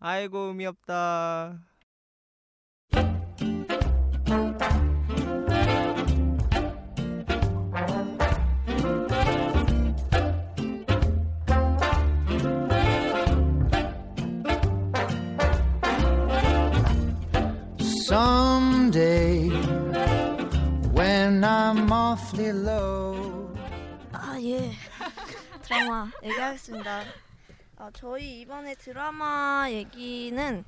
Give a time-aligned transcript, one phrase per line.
[0.00, 1.60] 아이고 의미 없다.
[18.10, 19.48] Someday,
[20.92, 23.54] when I'm awfully low.
[24.12, 24.72] 아, 예.
[25.62, 27.02] 드라마 얘기하겠습니다.
[27.80, 30.64] 아, 저희 이번에 드라마 얘기는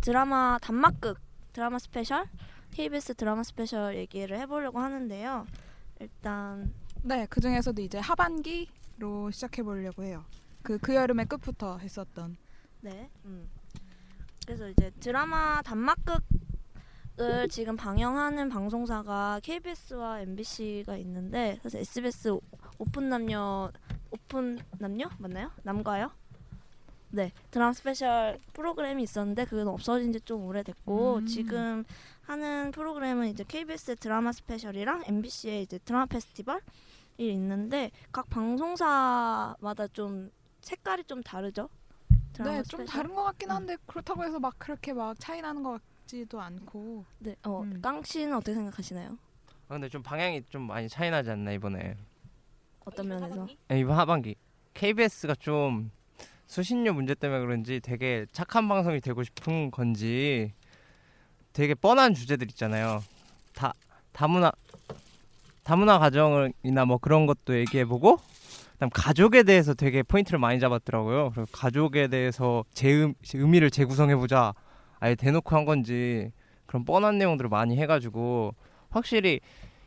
[0.00, 1.16] 드라마 단막극
[1.52, 2.26] 드라마 스페셜
[2.72, 5.46] KBS 드라마 스페셜 얘기를 해보려고 하는데요.
[6.00, 10.24] 일단 네, 그 중에서도 이제 하반기로 시작해 보려고 해요.
[10.62, 12.36] 그 그 여름의 끝부터 했었던.
[12.80, 13.08] 네.
[13.24, 13.48] 음.
[14.44, 16.20] 그래서 이제 드라마 단막극을
[17.48, 22.42] 지금 방영하는 방송사가 KBS와 MBC가 있는데 그래서 SBS 오-
[22.78, 23.70] 오픈 남녀
[24.10, 25.52] 오픈 남녀 맞나요?
[25.62, 26.10] 남과요?
[27.12, 31.26] 네 드라마 스페셜 프로그램이 있었는데 그건 없어진 지 좀 오래됐고 음.
[31.26, 31.84] 지금
[32.22, 36.60] 하는 프로그램은 이제 KBS 드라마 스페셜이랑 MBC의 이제 드라마 페스티벌이
[37.18, 40.30] 있는데 각 방송사마다 좀
[40.60, 41.68] 색깔이 좀 다르죠.
[42.32, 42.86] 드라마 네, 좀 스페셜?
[42.86, 47.04] 다른 것 같긴 한데 그렇다고 해서 막 그렇게 막 차이 나는 것 같지도 않고.
[47.18, 47.80] 네, 어, 음.
[47.82, 49.10] 깡 씨는 어떻게 생각하시나요?
[49.68, 51.96] 아, 근데 좀 방향이 좀 많이 차이 나지 않나 이번에.
[52.84, 53.46] 어떤 면에서?
[53.68, 54.34] 네, 이번 하반기
[54.74, 55.90] KBS가 좀
[56.50, 60.52] 수신료 문제 때문에 그런지 되게 착한 방송이 되고 싶은 건지
[61.52, 63.04] 되게 뻔한 주제들 있잖아요.
[63.54, 63.72] 다
[64.10, 64.50] 다문화
[65.62, 68.18] 다문화 가정이나 뭐 그런 것도 얘기해보고
[68.72, 71.30] 그다음 가족에 대해서 되게 포인트를 많이 잡았더라고요.
[71.36, 74.52] 그리고 가족에 대해서 재 의미를 재구성해보자
[74.98, 76.32] 아예 대놓고 한 건지
[76.66, 78.56] 그런 뻔한 내용들을 많이 해가지고
[78.88, 79.38] 확실히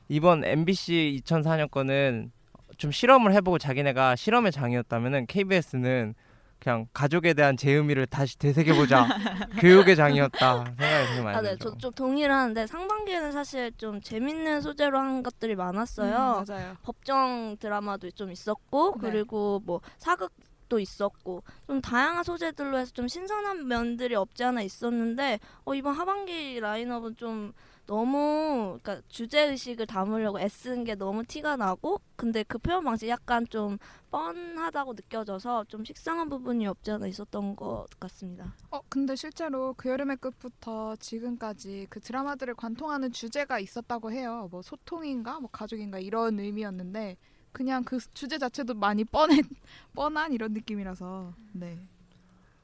[0.07, 2.31] 이번 MBC 2004년 거는
[2.77, 6.15] 좀 실험을 해보고 자기네가 실험의 장이었다면은 KBS는
[6.63, 9.05] 그냥 가족에 대한 제 의미를 다시 되새겨보자
[9.59, 11.71] 교육의 장이었다 생각이 되게 많이 아, 네, 들죠.
[11.71, 16.39] 저좀 동의를 하는데 상반기에는 사실 좀 재밌는 소재로 한 것들이 많았어요.
[16.39, 16.77] 음, 맞아요.
[16.83, 19.09] 법정 드라마도 좀 있었고 네.
[19.09, 20.31] 그리고 뭐 사극
[20.69, 26.57] 도 있었고 좀 다양한 소재들로 해서 좀 신선한 면들이 없지 않아 있었는데 어, 이번 하반기
[26.61, 27.51] 라인업은 좀
[27.85, 33.45] 너무 그러니까 주제 의식을 담으려고 애쓴 게 너무 티가 나고 근데 그 표현 방식이 약간
[33.49, 33.77] 좀
[34.09, 38.53] 뻔하다고 느껴져서 좀 식상한 부분이 없지 않아 있었던 것 같습니다.
[38.71, 44.47] 어, 근데 실제로 그 여름의 끝부터 지금까지 그 드라마들을 관통하는 주제가 있었다고 해요.
[44.51, 47.17] 뭐 소통인가, 뭐 가족인가 이런 의미였는데
[47.51, 49.37] 그냥 그 주제 자체도 많이 뻔한
[49.93, 51.77] 뻔한 이런 느낌이라서 네.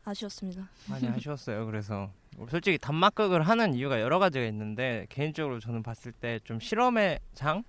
[0.03, 0.69] 아쉬웠습니다.
[0.87, 1.65] 많이 아쉬웠어요.
[1.65, 2.11] 그래서
[2.47, 7.63] 솔직히 단막극을 하는 이유가 여러 가지가 있는데 개인적으로 저는 봤을 때 좀 실험의 장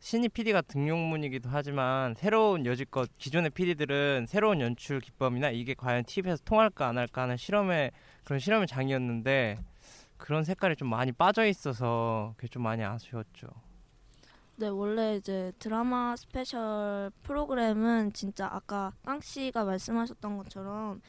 [0.00, 6.86] 신입 PD가 등용문이기도 하지만 새로운 여지껏 기존의 PD들은 새로운 연출 기법이나 이게 과연 TV에서 통할까
[6.88, 7.90] 안 할까 하는 실험의
[8.24, 9.58] 그런 실험의 장이었는데
[10.16, 13.48] 그런 색깔이 좀 많이 빠져 있어서 그게 좀 많이 아쉬웠죠.
[14.56, 21.00] 네, 원래 이제 드라마 스페셜 프로그램은 진짜 아까 깡 씨가 말씀하셨던 것처럼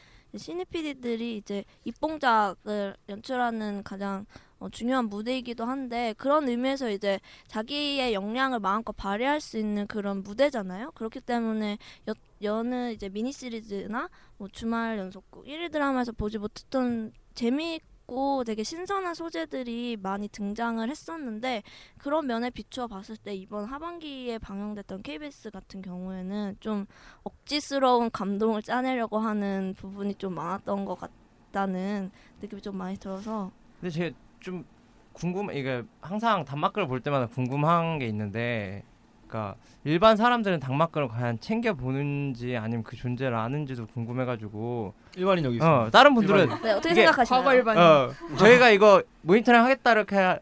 [0.64, 4.26] PD들이 이제 입봉작을 연출하는 가장
[4.60, 7.18] 어, 중요한 무대이기도 한데 그런 의미에서 이제
[7.48, 10.92] 자기의 역량을 마음껏 발휘할 수 있는 그런 무대잖아요.
[10.92, 17.80] 그렇기 때문에 여, 여느 이제 미니 시리즈나 뭐 주말 연속극 1일 드라마에서 보지 못했던 재미
[18.10, 21.62] 있고 되게 신선한 소재들이 많이 등장을 했었는데
[21.96, 26.86] 그런 면에 비추어 봤을 때 이번 하반기에 방영됐던 KBS 같은 경우에는 좀
[27.22, 32.10] 억지스러운 감동을 짜내려고 하는 부분이 좀 많았던 것 같다는
[32.42, 34.64] 느낌이 좀 많이 들어서 근데 제가 좀
[35.12, 38.82] 궁금 이게 항상 단막글을 볼 때마다 궁금한 게 있는데
[39.30, 39.54] 그러니까
[39.84, 45.60] 일반 사람들은 단막글을 과연 챙겨 보는지 아니면 그 존재를 아는지도 궁금해가지고 일반인 여기.
[45.62, 46.48] 어 다른 분들은.
[46.62, 47.42] 네, 어떻게 이게 생각하시나요?
[47.42, 47.82] 과거 일반인.
[47.82, 50.38] 어 저희가 이거 모니터링 하겠다 이렇게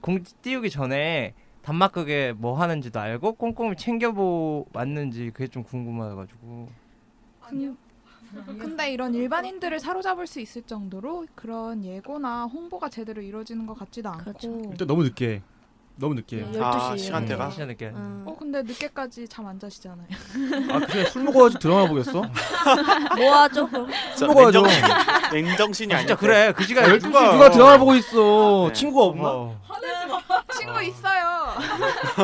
[0.00, 6.68] 공 띄우기 전에 단막극에 뭐 하는지도 알고 꼼꼼히 챙겨보 왔는지 그게 좀 궁금해가지고
[7.48, 7.76] 근-
[8.58, 14.24] 근데 이런 일반인들을 사로잡을 수 있을 정도로 그런 예고나 홍보가 제대로 이루어지는 것 같지도 않고.
[14.24, 14.62] 그렇죠.
[14.70, 15.42] 일단 너무 늦게.
[15.96, 16.36] 너무 늦게.
[16.50, 16.98] 네, 아, 12시에.
[16.98, 17.50] 시간대가?
[17.50, 18.24] 시간 늦게 음.
[18.26, 20.06] 어 근데 늦게까지 잠 안 자시잖아요.
[20.70, 22.12] 아 그냥 술 먹어가지고 드라마 보겠어?
[23.16, 23.68] 뭐 하죠?
[23.68, 23.88] 그럼?
[24.16, 24.62] 저 먹어야죠.
[24.62, 24.82] 맨정신,
[25.32, 27.02] 맨정신이 아, 아닌데 진짜 그래 그 시간에 12시
[27.32, 28.66] 누가 드라마 보고 있어.
[28.68, 28.72] 네.
[28.72, 29.28] 친구가 없나?
[29.28, 29.60] 어.
[30.58, 31.22] 친구 있어요.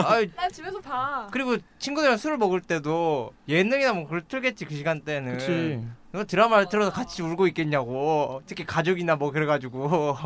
[0.06, 1.26] 아이, 난 집에서 봐.
[1.32, 5.84] 그리고 친구들이랑 술을 먹을 때도 예능이나 뭐 그걸 틀겠지 그 시간대는 그치.
[6.12, 10.16] 너 드라마를 틀어서 같이 울고 있겠냐고 특히 가족이나 뭐 그래가지고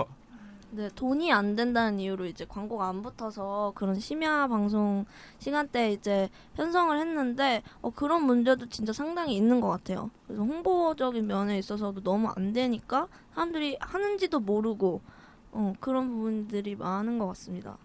[0.74, 5.04] 네, 돈이 안 된다는 이유로 이제 광고가 안 붙어서 그런 심야 방송
[5.38, 10.10] 시간대에 이제 편성을 했는데 어, 그런 문제도 진짜 상당히 있는 것 같아요.
[10.26, 15.02] 그래서 홍보적인 면에 있어서도 너무 안 되니까 사람들이 하는지도 모르고
[15.50, 17.76] 어, 그런 부분들이 많은 것 같습니다.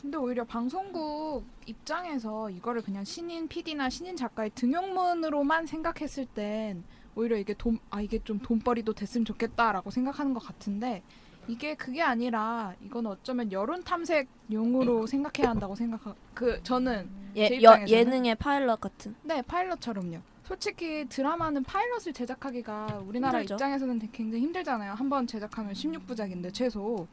[0.00, 6.82] 근데 오히려 방송국 입장에서 이거를 그냥 신인 PD나 신인 작가의 등용문으로만 생각했을 땐
[7.14, 11.02] 오히려 이게 돈, 아, 이게 좀 돈벌이도 됐으면 좋겠다라고 생각하는 것 같은데
[11.48, 17.72] 이게 그게 아니라 이건 어쩌면 여론 탐색용으로 생각해야 한다고 생각하, 그, 저는 제 예, 여,
[17.72, 19.14] 입장에서는 예능의 파일럿 같은.
[19.22, 20.18] 네, 파일럿처럼요.
[20.44, 23.54] 솔직히 드라마는 파일럿을 제작하기가 우리나라 힘들죠.
[23.54, 24.92] 입장에서는 굉장히 힘들잖아요.
[24.92, 27.06] 한 번 제작하면 16부작인데 최소.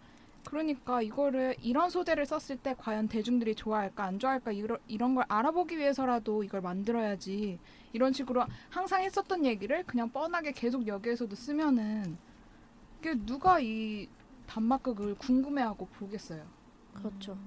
[0.45, 5.77] 그러니까 이거를 이런 소재를 썼을 때 과연 대중들이 좋아할까 안 좋아할까 이런 이런 걸 알아보기
[5.77, 7.59] 위해서라도 이걸 만들어야지.
[7.93, 12.17] 이런 식으로 항상 했었던 얘기를 그냥 뻔하게 계속 여기에서도 쓰면은
[12.99, 14.07] 이게 누가 이
[14.49, 16.43] 단막극 을 궁금해하고 보겠어요.
[16.95, 17.37] 그렇죠.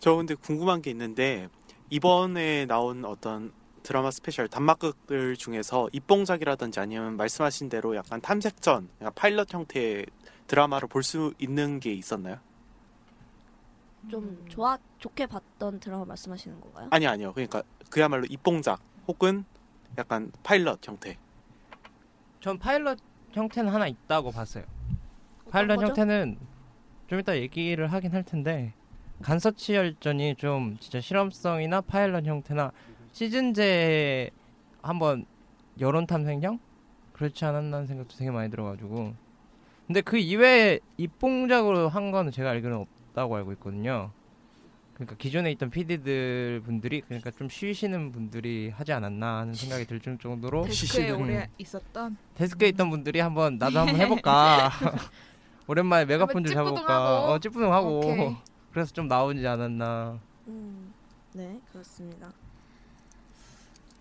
[0.00, 1.48] 저 근데 궁금한 게 있는데
[1.88, 3.52] 이번에 나온 어떤
[3.84, 10.06] 드라마 스페셜 단막극들 중에서 입봉작이라든지 아니면 말씀하신 대로 약간 탐색전, 약간 파일럿 형태의
[10.48, 12.38] 드라마를 볼수 있는 게 있었나요?
[14.08, 16.88] 좀 좋아 좋게 봤던 드라마 말씀하시는 건가요?
[16.90, 17.32] 아니 아니요.
[17.34, 19.44] 그러니까 그야말로 입봉작 혹은
[19.96, 21.18] 약간 파일럿 형태.
[22.40, 22.98] 전 파일럿
[23.30, 24.64] 형태는 하나 있다고 봤어요.
[25.52, 25.88] 파일럿 거죠?
[25.88, 26.38] 형태는
[27.08, 28.72] 좀 이따 얘기를 하긴 할 텐데
[29.22, 32.72] 간서치 열전이 좀 진짜 실험성이나 파일럿 형태나
[33.12, 34.30] 시즌제
[34.80, 35.26] 한번
[35.78, 36.58] 여론 탐색형
[37.12, 39.14] 그렇지 않았나 생각도 되게 많이 들어가지고
[39.86, 44.10] 근데 그 이외에 입봉작으로 한 거는 제가 알기로는 없다고 알고 있거든요.
[44.94, 50.64] 그러니까 기존에 있던 PD들 분들이 그러니까 좀 쉬시는 분들이 하지 않았나 하는 생각이 들 정도로
[50.64, 54.70] 데스크에 오래 있었던 데스크에 있던 분들이 한번 나도 한번 해볼까
[55.66, 56.76] 오랜만에 메가폰 좀 찌뿌둥하고.
[56.76, 58.36] 잡아볼까 어 찌뿌둥하고 오케이.
[58.72, 60.18] 그래서 좀 나오지 않았나
[60.48, 60.92] 음,
[61.34, 62.32] 네 그렇습니다.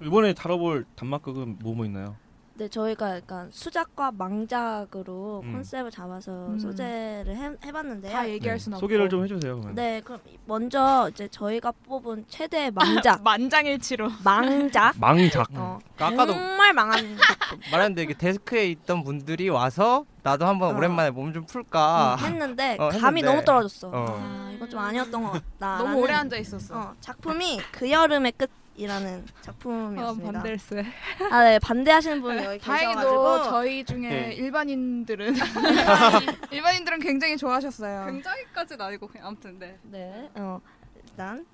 [0.02, 2.16] 이번에 다뤄볼 단막극은 뭐뭐 있나요?
[2.54, 5.54] 네, 저희가 약간 수작과 망작으로 음.
[5.54, 6.60] 컨셉을 잡아서 음.
[6.60, 8.12] 소재를 해, 해봤는데요.
[8.12, 9.56] 다 얘기할 수는 없고 소개를 좀 해주세요.
[9.56, 9.74] 그러면.
[9.76, 15.48] 네, 그럼 먼저 이제 저희가 뽑은 최대 망작, 만장일치로 망작, 망작.
[15.56, 20.78] 어, 아까도 정말 망한 작품 말했는데 이게 데스크에 있던 분들이 와서 나도 한번 어.
[20.78, 23.22] 오랜만에 몸 좀 풀까 음, 했는데 어, 감이 했는데.
[23.22, 23.88] 너무 떨어졌어.
[23.88, 24.06] 어.
[24.20, 25.78] 아, 이건 좀 아니었던 것 같다.
[25.78, 26.78] 너무 오래 앉아 있었어.
[26.78, 30.32] 어, 작품이 그 여름의 끝 이라는 작품이었습니다.
[30.32, 30.86] 반댈세.
[31.30, 34.34] 아, 네, 반대하시는 분 여기 다행히도 계셔가지고 저희 중에 네.
[34.34, 35.36] 일반인들은
[36.52, 38.06] 일반인들은 굉장히 좋아하셨어요.
[38.06, 39.78] 굉장히까지는 아니고 그냥 아무튼 네.
[39.84, 40.60] 네, 어,
[41.04, 41.46] 일단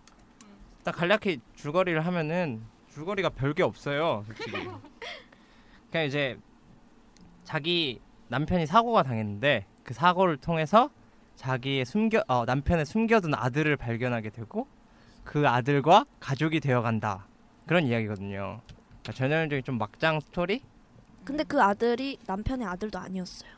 [0.83, 2.61] 딱 간략히 줄거리를 하면은
[2.91, 4.51] 줄거리가 별게 없어요 솔직히
[5.91, 6.37] 그냥 이제
[7.43, 10.89] 자기 남편이 사고가 당했는데 그 사고를 통해서
[11.35, 14.67] 자기의 숨겨 어, 남편의 숨겨둔 아들을 발견하게 되고
[15.27, 17.27] 그 아들과 가족이 되어간다
[17.67, 18.61] 그런 이야기거든요
[19.01, 20.63] 그러니까 전형적인 좀 막장 스토리
[21.25, 23.51] 근데 그 아들이 남편의 아들도 아니었어요.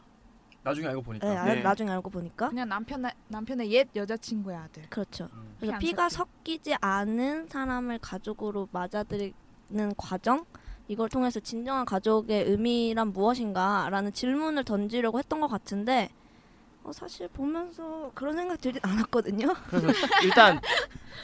[0.64, 1.30] 나중에 알고 보니까.
[1.30, 1.62] 네, 아, 네.
[1.62, 4.90] 나중에 알고 보니까 그냥 남편 남편의 옛 여자친구의 아들.
[4.90, 5.30] 그렇죠.
[5.32, 5.56] 음.
[5.60, 6.10] 그래서 피 피가.
[6.10, 10.46] 섞이지 않은 사람을 가족으로 맞아들이는 과정
[10.88, 16.10] 이걸 통해서 진정한 가족의 의미란 무엇인가라는 질문을 던지려고 했던 것 같은데
[16.90, 19.54] 어, 사실 보면서 그런 생각 들진 않았거든요.
[19.70, 19.88] 그래서
[20.24, 20.60] 일단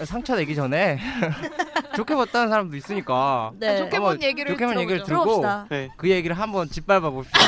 [0.03, 0.99] 상처 내기 전에
[1.95, 3.77] 좋게 봤다는 사람도 있으니까 네.
[3.77, 5.03] 좋게 한번 본 얘기를 좋게 본 얘기를.
[5.03, 5.43] 들고.
[5.69, 5.89] 네.
[5.97, 7.39] 그 얘기를 한번 짓밟아 봅시다.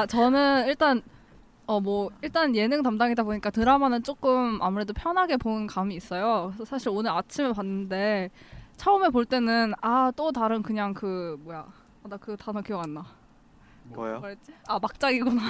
[0.00, 1.02] 아 저는 일단
[1.66, 6.46] 어 뭐 일단 예능 담당이다 보니까 드라마는 조금 아무래도 편하게 본 감이 있어요.
[6.48, 8.30] 그래서 사실 오늘 아침에 봤는데
[8.78, 11.66] 처음에 볼 때는 아 또 다른 그냥 그 뭐야
[12.04, 13.04] 나그 단어 기억 안 나.
[13.84, 14.18] 뭐요?
[14.20, 14.52] 뭐였지?
[14.66, 15.42] 아 막장이구나.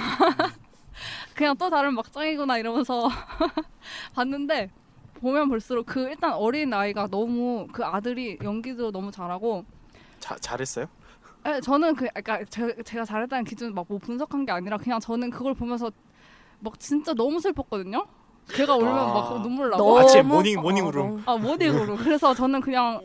[1.35, 3.07] 그냥 또 다른 막장이구나 이러면서
[4.13, 4.69] 봤는데
[5.19, 9.65] 보면 볼수록 그 일단 어린 아이가 너무 그 아들이 연기도 너무 잘하고
[10.19, 10.85] 자, 잘했어요?
[11.47, 15.53] 예, 저는 그 그러니까 제, 제가 잘했다는 기준 막뭐 분석한 게 아니라 그냥 저는 그걸
[15.53, 15.91] 보면서
[16.59, 18.05] 막 진짜 너무 슬펐거든요.
[18.49, 19.05] 걔가 울면 아.
[19.13, 21.01] 막 눈물 나고 너무 아침 morning 어, morning으로.
[21.03, 23.01] 너무- 아 morning으로 그래서 저는 그냥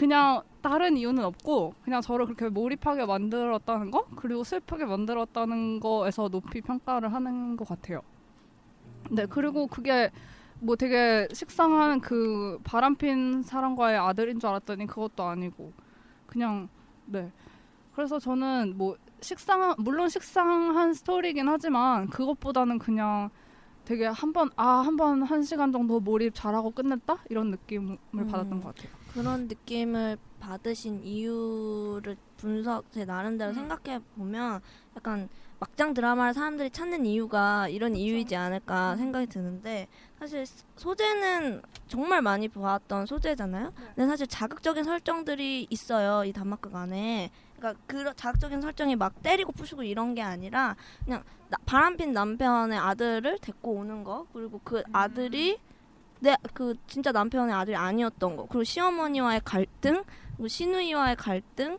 [0.00, 6.62] 그냥 다른 이유는 없고 그냥 저를 그렇게 몰입하게 만들었다는 거 그리고 슬프게 만들었다는 거에서 높이
[6.62, 8.00] 평가를 하는 것 같아요.
[9.10, 10.10] 네 그리고 그게
[10.58, 15.70] 뭐 되게 식상한 그 바람핀 사람과의 아들인 줄 알았더니 그것도 아니고
[16.26, 16.70] 그냥
[17.04, 17.30] 네
[17.94, 23.28] 그래서 저는 뭐 식상한 물론 식상한 스토리긴 하지만 그것보다는 그냥
[23.84, 28.26] 되게 한 번 아 한 번한 시간 정도 몰입 잘하고 끝냈다 이런 느낌을 음.
[28.28, 28.99] 받았던 것 같아요.
[29.12, 34.60] 그런 느낌을 받으신 이유를 분석 제 나름대로 생각해 보면
[34.96, 39.88] 약간 막장 드라마를 사람들이 찾는 이유가 이런 이유이지 않을까 생각이 드는데
[40.18, 43.72] 사실 스- 소재는 정말 많이 보았던 소재잖아요.
[43.94, 47.30] 근데 사실 자극적인 설정들이 있어요 이 단막극 안에.
[47.58, 53.38] 그러니까 그런 자극적인 설정이 막 때리고 부수고 이런 게 아니라 그냥 나- 바람핀 남편의 아들을
[53.42, 55.58] 데리고 오는 거 그리고 그 아들이
[56.20, 60.02] 내 그 진짜 남편의 아들이 아니었던 거 그리고 시어머니와의 갈등
[60.36, 61.78] 그리고 시누이와의 갈등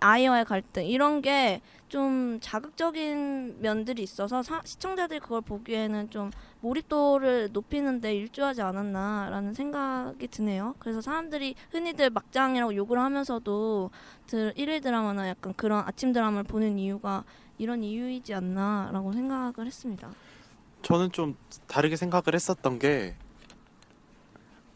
[0.00, 8.12] 아이와의 갈등 이런 게 좀 자극적인 면들이 있어서 사- 시청자들이 그걸 보기에는 좀 몰입도를 높이는데
[8.16, 10.74] 일조하지 않았나라는 생각이 드네요.
[10.80, 13.90] 그래서 사람들이 흔히들 막장이라고 욕을 하면서도
[14.26, 17.22] 드, 일일 드라마나 약간 그런 아침 드라마를 보는 이유가
[17.58, 20.10] 이런 이유이지 않나라고 생각을 했습니다.
[20.82, 21.36] 저는 좀
[21.68, 23.14] 다르게 생각을 했었던 게,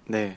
[0.09, 0.37] 네.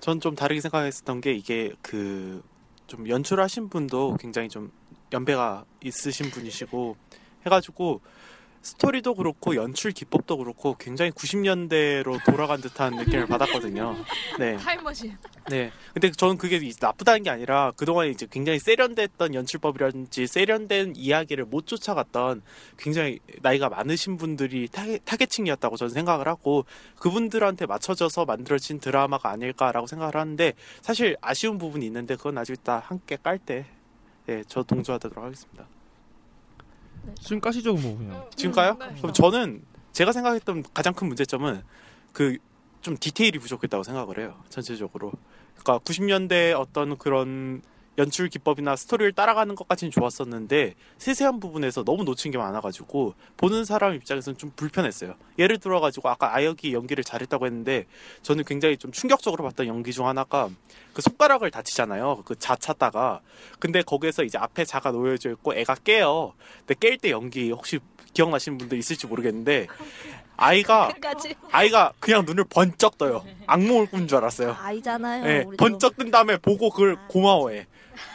[0.00, 2.42] 전 좀 다르게 생각했었던 게 이게 그
[2.86, 4.72] 좀 연출하신 분도 굉장히 좀
[5.12, 6.96] 연배가 있으신 분이시고
[7.46, 8.00] 해가지고
[8.62, 13.96] 스토리도 그렇고 연출 기법도 그렇고 굉장히 90년대로 돌아간 듯한 느낌을 받았거든요.
[14.38, 14.56] 네.
[14.58, 15.16] 타임머신.
[15.48, 15.72] 네.
[15.94, 21.66] 근데 저는 그게 이- 나쁘다는 게 아니라 그동안 이제 굉장히 세련됐던 연출법이라든지 세련된 이야기를 못
[21.66, 22.42] 쫓아갔던
[22.76, 26.66] 굉장히 나이가 많으신 분들이 타겟, 타겟 층이었다고 저는 생각을 하고
[26.98, 30.52] 그분들한테 맞춰져서 만들어진 드라마가 아닐까라고 생각을 하는데
[30.82, 33.64] 사실 아쉬운 부분이 있는데 그건 아직 이따 함께 깔 때
[34.26, 35.66] 네, 저 동조하도록 하겠습니다.
[37.20, 38.24] 지금 까시죠 뭐 그냥.
[38.36, 38.76] 지금 까요?
[38.78, 38.94] 네.
[38.98, 41.62] 그럼 저는 제가 생각했던 가장 큰 문제점은
[42.12, 42.38] 그
[42.82, 44.34] 좀 디테일이 부족했다고 생각을 해요.
[44.48, 45.12] 전체적으로.
[45.56, 47.62] 그러니까 90년대 어떤 그런
[48.00, 54.38] 연출 기법이나 스토리를 따라가는 것까지는 좋았었는데 세세한 부분에서 너무 놓친 게 많아가지고 보는 사람 입장에서는
[54.38, 55.14] 좀 불편했어요.
[55.38, 57.84] 예를 들어가지고 아까 아역이 연기를 잘했다고 했는데
[58.22, 60.48] 저는 굉장히 좀 충격적으로 봤던 연기 중 하나가
[60.94, 62.22] 그 손가락을 다치잖아요.
[62.24, 63.20] 그 자 찾다가
[63.58, 66.32] 근데 거기에서 이제 앞에 자가 놓여져 있고 애가 깨요.
[66.66, 67.80] 근데 깰 때 연기 혹시
[68.14, 69.66] 기억나시는 분들 있을지 모르겠는데
[70.40, 70.90] 아이가
[71.52, 73.24] 아이가 그냥 눈을 번쩍 떠요.
[73.46, 74.56] 악몽을 꾼 줄 알았어요.
[74.58, 75.24] 아이잖아요.
[75.28, 75.56] 예, 우리도.
[75.56, 77.66] 번쩍 뜬 다음에 보고 그걸 고마워해.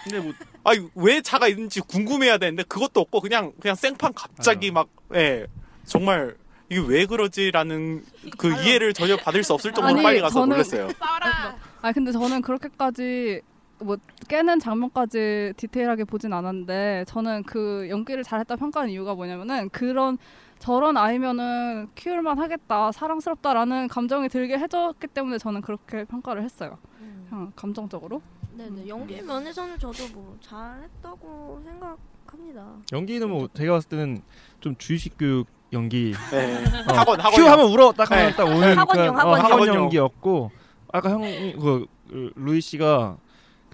[0.04, 4.88] 근데 뭐 아니 왜 자가 있는지 궁금해야 되는데 그것도 없고 그냥 그냥 생판 갑자기 막
[5.14, 5.46] 예.
[5.86, 6.36] 정말
[6.70, 8.04] 이게 왜 그러지라는
[8.40, 10.90] 그 이해를 전혀 받을 수 없을 정도로 아니, 빨리 가서 저는- 놀랐어요.
[11.00, 11.56] 싸워라.
[11.84, 13.42] 아 근데 저는 그렇게까지
[13.80, 20.18] 뭐 깨는 장면까지 디테일하게 보진 않았는데 저는 그 연기를 잘했다 평가하는 이유가 뭐냐면은 그런
[20.60, 26.78] 저런 아이면은 키울만 하겠다 사랑스럽다라는 감정이 들게 해줬기 때문에 저는 그렇게 평가를 했어요.
[27.02, 27.26] 음.
[27.30, 28.22] 그냥 감정적으로.
[28.54, 32.66] 네네 연기 면에서는 저도 뭐 잘했다고 생각합니다.
[32.94, 34.22] 연기는 뭐 제가 봤을 때는
[34.62, 36.14] 좀 주의식 교육 연기.
[36.32, 36.64] 네.
[36.88, 38.36] 어, 학원 학원 큐 하면 울어 딱 하면 네.
[38.36, 39.16] 딱 오는 학원용, 그, 어, 학원용.
[39.18, 39.76] 학원 학원용.
[39.76, 40.52] 연기였고
[40.94, 43.18] 아까 형이 그, 그 루이 씨가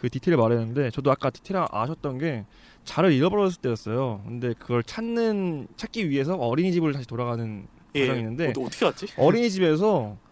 [0.02, 2.44] 그 디테일을 말했는데 저도 아까 디테일 아셨던 게
[2.84, 4.24] 자를 잃어버렸을 때였어요.
[4.26, 8.00] 근데 그걸 찾는 찾기 위해서 어린이집을 다시 돌아가는 예.
[8.02, 9.08] 과정이 있는데 어, 어떻게 알지?
[9.16, 10.31] 어린이집에서 그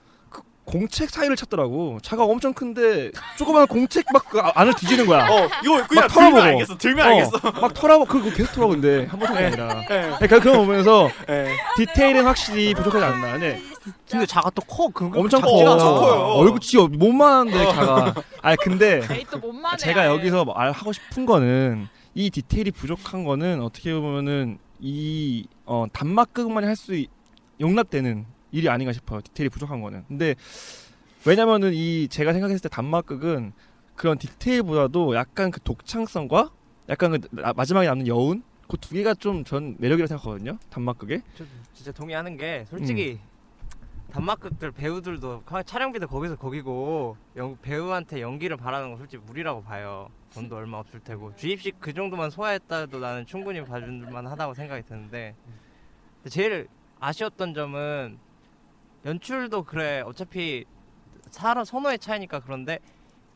[0.70, 1.98] 공책 사이를 찾더라고.
[2.04, 5.28] 차가 엄청 큰데 조그만 공책 막 그 안을 뒤지는 거야.
[5.28, 6.42] 어 이거 그냥 막 털어보고.
[6.42, 6.78] 알겠어.
[6.78, 7.52] 들면 어, 알겠어.
[7.60, 9.82] 막 털어보 그거 계속 털어 근데 한 번이 아니라.
[9.82, 9.86] 예.
[10.20, 11.56] 그러니까 그거 보면서 예.
[11.78, 13.32] 디테일은 확실히 부족하지 않나.
[13.34, 13.60] 근데
[14.08, 14.88] 근데 자가 또 커.
[14.90, 15.48] 그거 엄청 커.
[15.50, 16.14] 작기가 엄청 커요.
[16.36, 18.14] 얼굴 진짜 못만한데 자가.
[18.44, 19.02] 아 근데.
[19.80, 26.68] 제가 여기서 말 하고 싶은 거는 이 디테일이 부족한 거는 어떻게 보면은 이 어, 단막극만이
[26.68, 27.04] 할수
[27.60, 29.22] 용납되는 일이 아닌가 싶어요.
[29.22, 30.06] 디테일이 부족한 거는.
[30.08, 30.36] 근데
[31.26, 33.52] 왜냐면은 이 제가 생각했을 때 단막극은
[33.96, 36.50] 그런 디테일보다도 약간 그 독창성과
[36.90, 40.58] 약간 그 나- 마지막에 남는 여운 그 두 개가 좀 전 매력이라고 생각하거든요.
[40.70, 41.22] 단막극에.
[41.36, 43.20] 저 진짜 동의하는 게 솔직히
[44.12, 50.10] 단막극들 배우들도 가- 촬영비도 거기서 거기고 연- 배우한테 연기를 바라는 건 솔직히 무리라고 봐요.
[50.34, 54.84] 돈도 얼마 없을 테고 주입식 그 정도만 소화했다 해도 나는 충분히 봐줄 만 하다고 생각이
[54.88, 55.36] 드는데
[56.30, 56.68] 제일
[57.00, 58.18] 아쉬웠던 점은
[59.06, 60.66] 연출도 그래 어차피
[61.32, 62.80] 사람 선호의 차이니까 그런데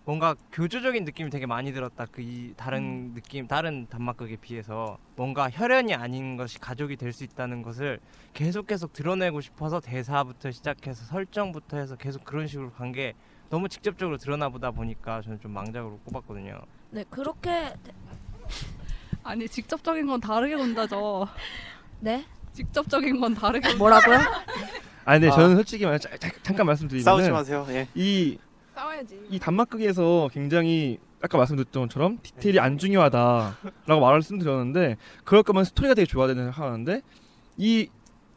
[0.05, 2.05] 뭔가 교조적인 느낌이 되게 많이 들었다.
[2.05, 7.61] 그 이 다른 느낌, 다른 단막극에 비해서 뭔가 혈연이 아닌 것이 가족이 될 수 있다는
[7.61, 7.99] 것을
[8.33, 13.13] 계속 계속 드러내고 싶어서 대사부터 시작해서 설정부터 해서 계속 그런 식으로 간 게
[13.49, 16.59] 너무 직접적으로 드러나 보다 보니까 저는 좀 망작으로 꼽았거든요.
[16.91, 17.73] 네 그렇게
[19.23, 21.27] 아니 직접적인 건 다르게 본다죠.
[22.01, 22.25] 네?
[22.51, 24.17] 직접적인 건 다르게 뭐라고요?
[25.05, 25.31] 아 근데 아.
[25.31, 26.11] 저는 솔직히 말 잠-
[26.43, 27.65] 잠깐 말씀드리면 싸우지 마세요.
[27.69, 27.87] 예.
[27.95, 28.37] 이
[28.75, 29.19] 싸워야지.
[29.29, 36.27] 이 단막극에서 굉장히 아까 말씀드렸던 것처럼 디테일이 안 중요하다라고 말씀드렸는데 그럴 거면 스토리가 되게 좋아야
[36.27, 37.01] 되는 하는데
[37.57, 37.89] 이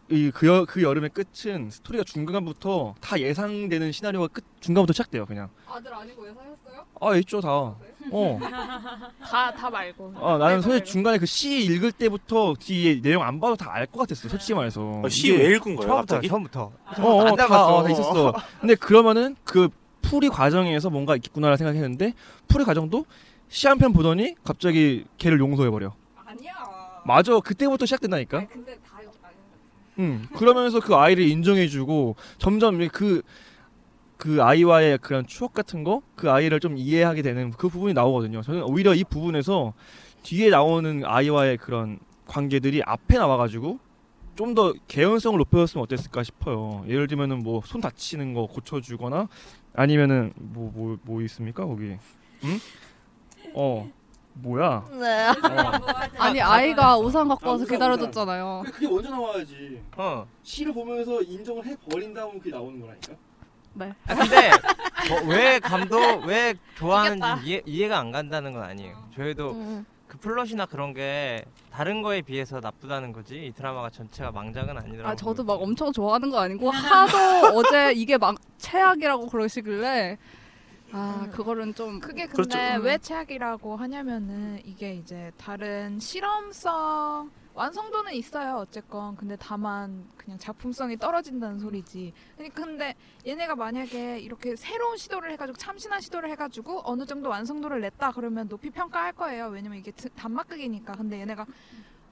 [0.08, 6.28] 이그 그 여름의 끝은 스토리가 중간부터 다 예상되는 시나리오가 끝 중간부터 시작돼요 그냥 아들 아니고
[6.28, 6.84] 예상했어요?
[7.00, 8.38] 아 있죠 다 어.
[9.20, 10.14] 다 다 말고.
[10.20, 13.98] 아 나는 사실 중간에 그 시 읽을 때부터 뒤에 내용 안 봐도 다 알 것
[14.00, 16.28] 같았어요 솔직히 말해서 어, 시 이게- 왜 읽은 거예요, 처음부터 갑자기?
[16.28, 16.60] 처음부터.
[16.98, 17.76] 어, 어, 안 다, 잡았어.
[17.76, 18.34] 어, 다 있었어.
[18.60, 19.68] 근데 그러면은 그
[20.02, 22.14] 풀이 과정에서 뭔가 있겠구나라 생각했는데
[22.46, 23.04] 풀이 과정도
[23.48, 25.92] 시 한 편 보더니 갑자기 걔를 용서해 버려.
[26.25, 26.52] 아니야.
[27.04, 28.46] 맞아, 그때부터 시작된다니까.
[28.46, 28.95] 근데 다
[29.98, 30.26] 응.
[30.34, 37.22] 그러면서 그 아이를 인정해주고 점점 그그 아이와의 그런 추억 같은 거, 그 아이를 좀 이해하게
[37.22, 38.42] 되는 그 부분이 나오거든요.
[38.42, 39.74] 저는 오히려 이 부분에서
[40.22, 43.78] 뒤에 나오는 아이와의 그런 관계들이 앞에 나와가지고
[44.34, 46.84] 좀 더 개연성을 높여줬으면 어땠을까 싶어요.
[46.88, 49.28] 예를 들면은 뭐 손 다치는 거 고쳐주거나
[49.74, 51.96] 아니면은 뭐뭐뭐 있습니까 거기?
[52.44, 52.58] 응?
[53.54, 53.90] 어
[54.40, 54.84] 뭐야?
[54.92, 55.28] 네.
[56.18, 58.64] 아니 아이가 우산 갖고 아, 와서 우산, 기다려줬잖아요.
[58.66, 59.82] 그게 먼저 나와야지.
[59.96, 60.26] 어.
[60.42, 63.14] 시를 보면서 인정을 해 버린 다음 그게 나오는 거라니까.
[63.74, 63.92] 네.
[64.06, 64.50] 아, 근데
[65.08, 66.54] 뭐 왜 감독 왜.
[66.76, 68.96] 좋아하는지 이해, 이해가 안 간다는 건 아니에요.
[69.14, 69.86] 저희도 음.
[70.06, 75.08] 그 플롯이나 그런 게 다른 거에 비해서 나쁘다는 거지 이 드라마가 전체가 망작은 아니더라고요.
[75.08, 77.16] 아 저도 막 엄청 좋아하는 거 아니고 하도
[77.58, 80.16] 어제 이게 막 최악이라고 그러시길래
[80.92, 82.82] 아 그거는 좀 그게 근데 그렇죠.
[82.84, 89.16] 왜 최악이라고 하냐면은 이게 이제 다른 실험성 완성도는 있어요 어쨌건.
[89.16, 92.12] 근데 다만 그냥 작품성이 떨어진다는 소리지.
[92.54, 92.94] 근데
[93.26, 98.70] 얘네가 만약에 이렇게 새로운 시도를 해가지고 참신한 시도를 해가지고 어느 정도 완성도를 냈다 그러면 높이
[98.70, 99.46] 평가할 거예요.
[99.48, 100.92] 왜냐면 이게 드- 단막극이니까.
[100.94, 101.46] 근데 얘네가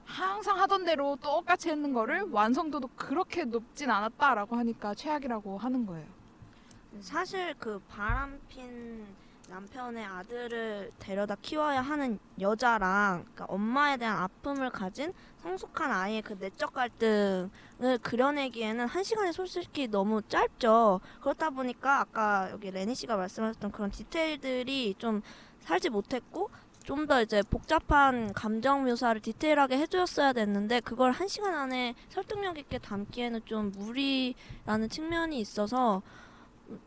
[0.03, 6.05] 항상 하던 대로 똑같이 했는 거를 완성도도 그렇게 높진 않았다라고 하니까 최악이라고 하는 거예요
[7.01, 9.05] 사실 그 바람핀
[9.47, 16.73] 남편의 아들을 데려다 키워야 하는 여자랑 그러니까 엄마에 대한 아픔을 가진 성숙한 아이의 그 내적
[16.73, 17.49] 갈등을
[18.01, 20.99] 그려내기에는 한 시간이 솔직히 너무 짧죠.
[21.21, 25.21] 그렇다 보니까 아까 여기 레니 씨가 말씀하셨던 그런 디테일들이 좀
[25.59, 26.49] 살지 못했고
[26.85, 32.77] 좀 더 이제 복잡한 감정 묘사를 디테일하게 해주었어야 됐는데 그걸 한 시간 안에 설득력 있게
[32.77, 36.03] 담기에는 좀 무리라는 측면이 있어서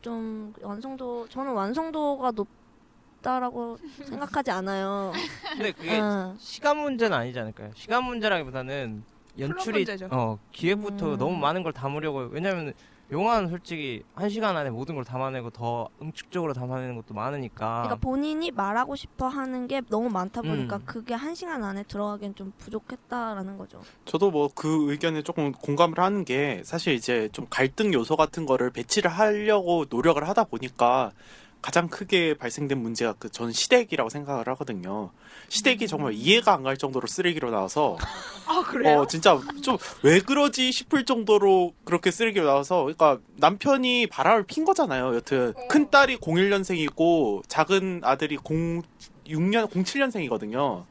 [0.03, 5.12] 좀 완성도 저는 완성도가 높다라고 생각하지 않아요.
[5.53, 6.35] 근데 그게 응.
[6.38, 7.71] 시간 문제는 아니지 않을까요?
[7.75, 9.03] 시간 문제라기보다는
[9.38, 10.09] 연출이 문제죠.
[10.11, 11.19] 어 기획부터 음.
[11.19, 12.73] 너무 많은 걸 담으려고 왜냐면
[13.11, 18.51] 영화는 솔직히 한 시간 안에 모든 걸 담아내고 더 응축적으로 담아내는 것도 많으니까 그러니까 본인이
[18.51, 20.83] 말하고 싶어 하는 게 너무 많다 보니까 음.
[20.85, 23.81] 그게 한 시간 안에 들어가기엔 좀 부족했다라는 거죠.
[24.05, 28.71] 저도 뭐 그 의견에 조금 공감을 하는 게 사실 이제 좀 갈등 요소 같은 거를
[28.71, 31.12] 배치를 하려고 노력을 하다 보니까
[31.61, 35.11] 가장 크게 발생된 문제가 그 전 시댁이라고 생각을 하거든요.
[35.49, 37.97] 시댁이 정말 이해가 안 갈 정도로 쓰레기로 나와서
[38.47, 39.01] 아 그래요?
[39.01, 45.14] 어 진짜 좀 왜 그러지 싶을 정도로 그렇게 쓰레기로 나와서 그러니까 남편이 바람을 핀 거잖아요.
[45.14, 50.85] 여튼 큰 딸이 01년생이고 작은 아들이 06년 07년생이거든요.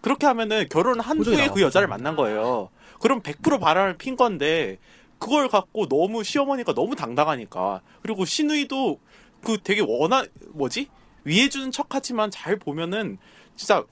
[0.00, 1.60] 그렇게 하면은 결혼한 후에 그.
[1.62, 2.68] 여자를 만난 거예요.
[3.00, 4.78] 그럼 100% 바람을 핀 건데
[5.18, 8.98] 그걸 갖고 너무 시어머니가 너무 당당하니까 그리고 신우이도
[9.42, 10.88] 그 되게 원한 뭐지
[11.24, 13.18] 위해 주는 척하지만 잘 보면은
[13.56, 13.84] 진짜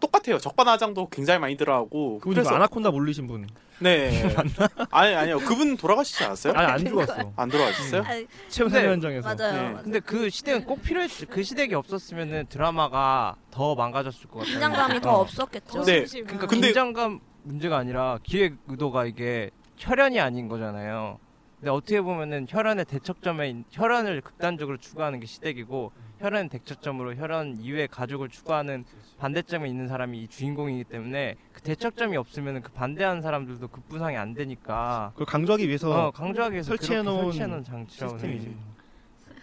[0.00, 0.38] 똑같아요.
[0.38, 3.46] 적반하장도 굉장히 많이 들어가고 그분이 그 아나콘다 물리신 분.
[3.78, 4.22] 네.
[4.90, 5.38] 아니 아니요.
[5.38, 6.52] 그분 돌아가시지 않았어요?
[6.54, 7.32] 아니 안 죽었어.
[7.36, 8.02] 안 돌아가셨어요?
[8.02, 9.34] 사회 현장에서.
[9.34, 9.52] 맞아요.
[9.52, 9.82] 네, 맞아요.
[9.82, 11.26] 근데 그 시댁은 꼭 필요했지.
[11.26, 14.52] 그 시댁이 없었으면은 드라마가 더 망가졌을 것 같아요.
[14.52, 15.20] 긴장감이 더 어.
[15.20, 15.84] 없었겠죠.
[15.84, 16.04] 네.
[16.04, 21.18] 그러니까 근데- 긴장감 문제가 아니라 기획 의도가 이게 혈연이 아닌 거잖아요.
[21.58, 27.88] 근데 어떻게 보면은 혈연의 대척점에 있- 혈연을 극단적으로 추구하는 게 시댁이고 혈연 대척점으로 혈연 이외의
[27.88, 28.84] 가족을 추구하는
[29.18, 35.10] 반대점에 있는 사람이 이 주인공이기 때문에 그 대척점이 없으면은 그 반대하는 사람들도 급부상이 안 되니까
[35.14, 38.56] 그걸 강조하기 위해서 어, 강조하기 위해서 설치해 놓은 설치해 놓은 장치라고 시스템이지.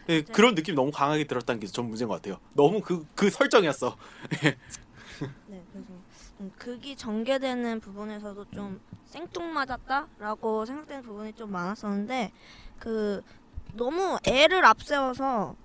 [0.05, 2.37] 네, 그런 느낌 너무 강하게 들었다는 게 전 문제인 것 같아요.
[2.53, 3.95] 너무 그, 그 설정이었어.
[5.47, 5.87] 네, 그래서
[6.39, 12.31] 음, 극이 전개되는 부분에서도 좀 생뚱맞았다라고 생각되는 부분이 좀 많았었는데
[12.79, 13.21] 그
[13.73, 15.55] 너무 애를 앞세워서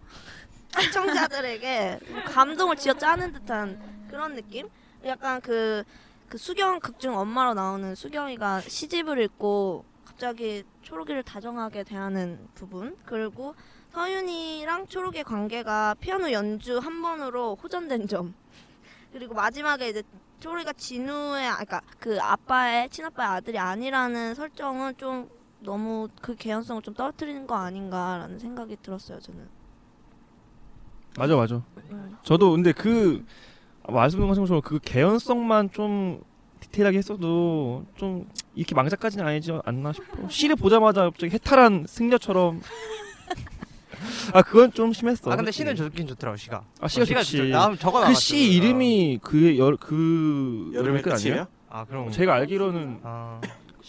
[0.79, 4.69] 시청자들에게 감동을 쥐어 짜는 듯한 그런 느낌?
[5.05, 5.85] 약간 그,
[6.29, 12.97] 그 수경 극중 엄마로 나오는 수경이가 시집을 읽고 갑자기 초록이를 다정하게 대하는 부분?
[13.05, 13.55] 그리고
[13.93, 18.35] 서윤이랑 초록의 관계가 피아노 연주 한 번으로 호전된 점
[19.13, 20.03] 그리고 마지막에 이제
[20.41, 25.29] 초록이가 진우의 아, 그러니까 그 아빠의 친아빠의 아들이 아니라는 설정은 좀
[25.61, 29.49] 너무 그 개연성을 좀 떨어뜨리는 거 아닌가라는 생각이 들었어요 저는.
[31.17, 31.63] 맞아 맞아.
[31.91, 32.17] 음.
[32.23, 33.25] 저도 근데 그
[33.89, 36.23] 말씀드린 것처럼 그 개연성만 좀
[36.61, 40.29] 디테일하게 했어도 좀 이렇게 망작까지는 아니지 않나 싶어.
[40.29, 42.61] 시를 보자마자 갑자기 해탈한 승려처럼.
[44.33, 45.31] 아 그건 좀 심했어.
[45.31, 45.51] 아 근데.
[45.51, 46.63] 시는 좋긴 좋더라고 시가.
[46.81, 47.49] 아 시가 어, 시가 좋지.
[47.51, 51.33] 나 적어 그시 이름이 그의 그 여름의 끝 끝이에요?
[51.33, 51.47] 아니에요?
[51.71, 53.41] 아 그럼 제가 알기로는 아,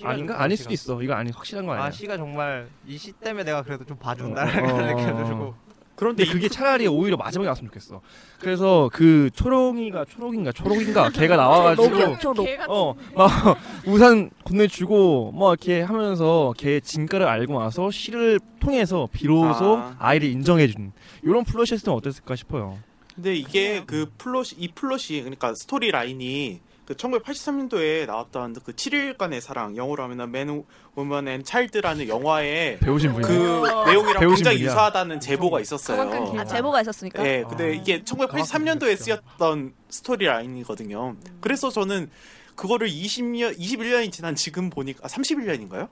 [0.04, 0.64] 아닌가 아닐 시가.
[0.70, 1.02] 수도 있어.
[1.04, 1.86] 이거 아니 확실한 거 아니야.
[1.86, 4.82] 아 시가 정말 이시 때문에 내가 그래도 좀 봐준다 어, 이렇게 어.
[4.96, 5.56] 느껴가지고
[6.00, 8.00] 그런데 근데 그게 차라리 오히려 마지막에 나왔으면 좋겠어.
[8.40, 12.48] 그래서 그 초롱이가 초록인가 초록인가 걔가 나와가지고 초록.
[12.70, 19.96] 어막 우산 건네주고 뭐 이렇게 하면서 걔 진가를 알고 나서 시를 통해서 비로소 아.
[20.00, 20.16] 아.
[20.16, 22.78] 이를 인정해준 이런 플롯이었으면 어땠을까 싶어요.
[23.14, 29.78] 근데 이게 그 플롯 이 플롯이 그러니까 스토리 라인이 그 1983년도에 나왔던 그 7일간의 사랑
[29.78, 30.64] 영어로 하면은 Man,
[30.98, 33.32] Woman and Child라는 영화의 배우신 그.
[33.32, 34.72] 내용이랑 배우신 굉장히 분이야.
[34.72, 36.02] 유사하다는 제보가 있었어요.
[36.40, 37.22] 아 제보가 있었습니까?
[37.22, 41.16] 네, 근데 이게 1983년도에 쓰였던 스토리 라인이거든요.
[41.42, 42.10] 그래서 저는
[42.56, 45.90] 그거를 20년, 21년이 지난 지금 보니까 아, 31년인가요?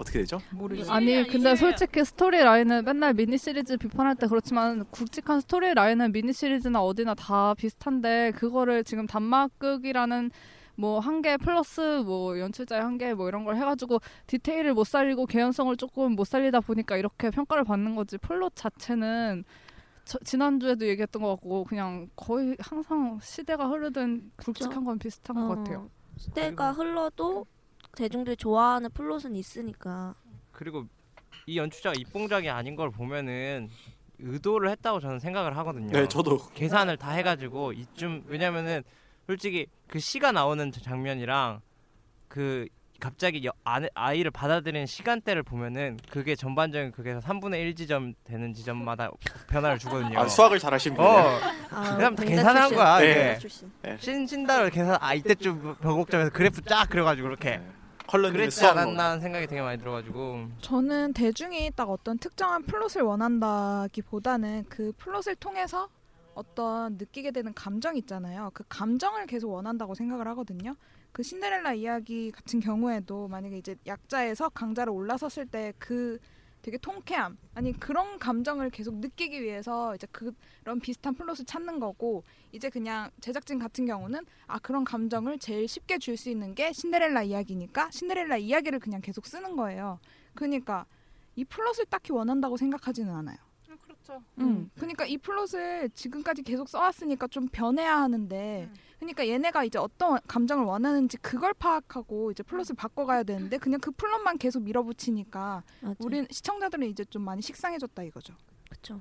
[0.00, 0.40] 어떻게 되죠?
[0.90, 6.32] 아니 근데 솔직히 스토리 라인은 맨날 미니 시리즈 비판할 때 그렇지만 굵직한 스토리 라인은 미니
[6.32, 10.30] 시리즈나 어디나 다 비슷한데 그거를 지금 단막극이라는
[10.76, 16.24] 뭐한개 플러스 뭐 연출자의 한개 뭐 이런 걸 해가지고 디테일을 못 살리고 개연성을 조금 못
[16.26, 18.16] 살리다 보니까 이렇게 평가를 받는 거지.
[18.16, 19.44] 플롯 자체는
[20.06, 25.80] 저, 지난주에도 얘기했던 것 같고 그냥 거의 항상 시대가 흐르든 굵직한 건 비슷한 것 같아요.
[25.80, 27.46] 어, 시대가 흘러도
[27.96, 30.14] 대중들이 좋아하는 플롯은 있으니까.
[30.52, 30.84] 그리고
[31.46, 33.68] 이 연출자가 입봉작이 아닌 걸 보면은
[34.18, 35.90] 의도를 했다고 저는 생각을 하거든요.
[35.92, 36.38] 네, 저도.
[36.54, 38.82] 계산을 다 해가지고 이쯤 왜냐면은
[39.26, 41.60] 솔직히 그 시가 나오는 장면이랑
[42.28, 42.66] 그
[43.00, 49.10] 갑자기 여, 아, 아이를 받아들이는 시간대를 보면은 그게 전반적인 그게서 3분의 1 지점 되는 지점마다
[49.48, 50.18] 변화를 주거든요.
[50.18, 51.14] 아, 수학을 잘하신 분이네.
[51.16, 51.40] 어.
[51.70, 52.76] 아, 그다음 다 계산한 출신.
[52.76, 52.98] 거야.
[52.98, 53.38] 네.
[53.38, 53.72] 출신.
[53.98, 57.62] 신 신다를 계산 아 이때쯤 벽옥점에서 그래프 쫙 그려가지고 이렇게
[58.10, 64.64] 컬러님의 그랬지 수학 않았나 생각이 되게 많이 들어가지고 저는 대중이 딱 어떤 특정한 플롯을 원한다기보다는
[64.68, 65.88] 그 플롯을 통해서
[66.34, 68.50] 어떤 느끼게 되는 감정 있잖아요.
[68.52, 70.74] 그 감정을 계속 원한다고 생각을 하거든요.
[71.12, 76.18] 그 신데렐라 이야기 같은 경우에도 만약에 이제 약자에서 강자로 올라섰을 때 그
[76.62, 82.68] 되게 통쾌함 아니 그런 감정을 계속 느끼기 위해서 이제 그런 비슷한 플롯을 찾는 거고 이제
[82.68, 87.90] 그냥 제작진 같은 경우는 아 그런 감정을 제일 쉽게 줄 수 있는 게 신데렐라 이야기니까
[87.90, 89.98] 신데렐라 이야기를 그냥 계속 쓰는 거예요.
[90.34, 90.84] 그러니까
[91.34, 93.38] 이 플롯을 딱히 원한다고 생각하지는 않아요.
[94.10, 94.22] 그렇죠.
[94.38, 94.70] 음.
[94.76, 98.68] 그러니까 이 플롯을 지금까지 계속 써왔으니까 좀 변해야 하는데,
[98.98, 104.38] 그러니까 얘네가 이제 어떤 감정을 원하는지 그걸 파악하고 이제 플롯을 바꿔가야 되는데 그냥 그 플롯만
[104.38, 105.94] 계속 밀어붙이니까 맞아.
[106.00, 108.34] 우린 시청자들은 이제 좀 많이 식상해졌다 이거죠.
[108.68, 109.00] 그쵸.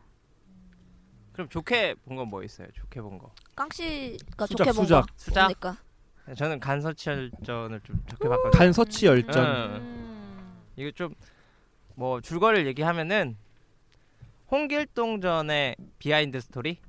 [1.33, 2.67] 그럼 좋게 본 건 뭐 있어요?
[2.73, 3.31] 좋게 본 거.
[3.55, 5.01] 깡씨가 수작, 좋게 본 수작.
[5.01, 5.07] 거.
[5.17, 5.41] 수작?
[5.41, 5.77] 뭡니까?
[6.37, 8.51] 저는 간서치 열전을 좀 좋게 봤거든요.
[8.51, 9.45] 간서치 열전.
[9.81, 10.55] 응.
[10.75, 11.15] 이거 좀
[11.95, 13.35] 뭐 줄거리를 얘기하면은
[14.51, 16.79] 홍길동전의 비하인드 스토리.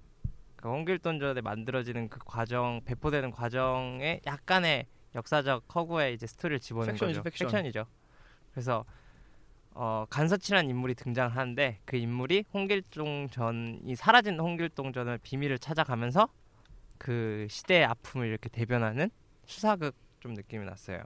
[0.57, 7.31] 그 홍길동전에 만들어지는 그 과정, 배포되는 과정에 약간의 역사적 허구의 이제 스토리를 집어넣은 팩션이죠, 거죠.
[7.31, 7.47] 팩션.
[7.49, 7.87] 팩션이죠.
[8.53, 8.85] 그래서
[9.73, 16.29] 어, 간서치라는 인물이 등장하는데 그 인물이 홍길동전이 사라진 홍길동전의 비밀을 찾아가면서
[16.99, 19.11] 그 시대의 아픔을 이렇게 대변하는
[19.47, 21.03] 수사극 좀 느낌이 났어요.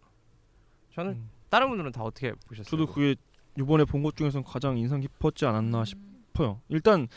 [0.94, 1.30] 저는 음.
[1.50, 2.64] 다른 분들은 다 어떻게 보셨어요?
[2.64, 3.14] 저도 그게
[3.58, 6.13] 이번에 본 것 중에서 가장 인상 깊었지 않았나 싶어요.
[6.68, 7.08] 일단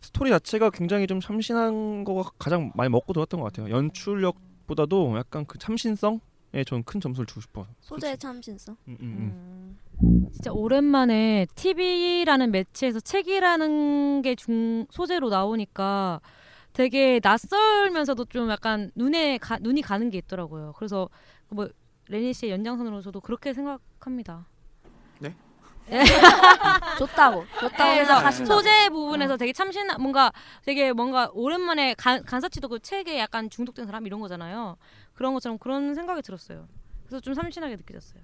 [0.00, 3.74] 스토리 자체가 굉장히 좀 참신한 거가 가장 많이 먹고 들었던 것 같아요.
[3.74, 7.66] 연출력보다도 약간 그 참신성에 전큰 점수를 주고 싶어요.
[7.80, 8.76] 소재의 참신성.
[8.88, 10.28] 음, 음, 음.
[10.32, 16.20] 진짜 오랜만에 TV라는 매체에서 책이라는 게 중 소재로 나오니까
[16.72, 20.72] 되게 낯설면서도 좀 약간 눈에 가, 눈이 가는 게 있더라고요.
[20.76, 21.08] 그래서
[21.48, 21.68] 뭐
[22.08, 24.48] 레니 씨의 연장선으로 저도 그렇게 생각합니다.
[25.86, 26.02] 네?
[26.98, 27.44] 좋다고.
[27.60, 28.54] 좋다고 그래서 생각하신다.
[28.54, 30.32] 소재 부분에서 되게 참신 뭔가
[30.64, 34.76] 되게 뭔가 오랜만에 간, 간사치도 그 책에 약간 중독된 사람 이런 거잖아요.
[35.14, 36.66] 그런 것처럼 그런 생각이 들었어요.
[37.06, 38.22] 그래서 좀 참신하게 느껴졌어요.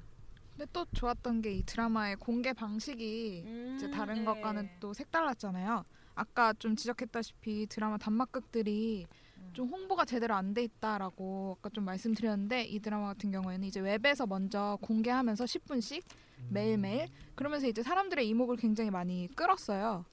[0.57, 3.45] 근데 또 좋았던 게 이 드라마의 공개 방식이
[3.77, 4.25] 이제 다른 네.
[4.25, 5.85] 것과는 또 색달랐잖아요.
[6.15, 9.07] 아까 좀 지적했다시피 드라마 단막극들이
[9.55, 14.27] 좀 홍보가 제대로 안 돼 있다라고 아까 좀 말씀드렸는데 이 드라마 같은 경우에는 이제 웹에서
[14.27, 16.03] 먼저 공개하면서 10분씩
[16.49, 20.05] 매일매일 그러면서 이제 사람들의 이목을 굉장히 많이 끌었어요.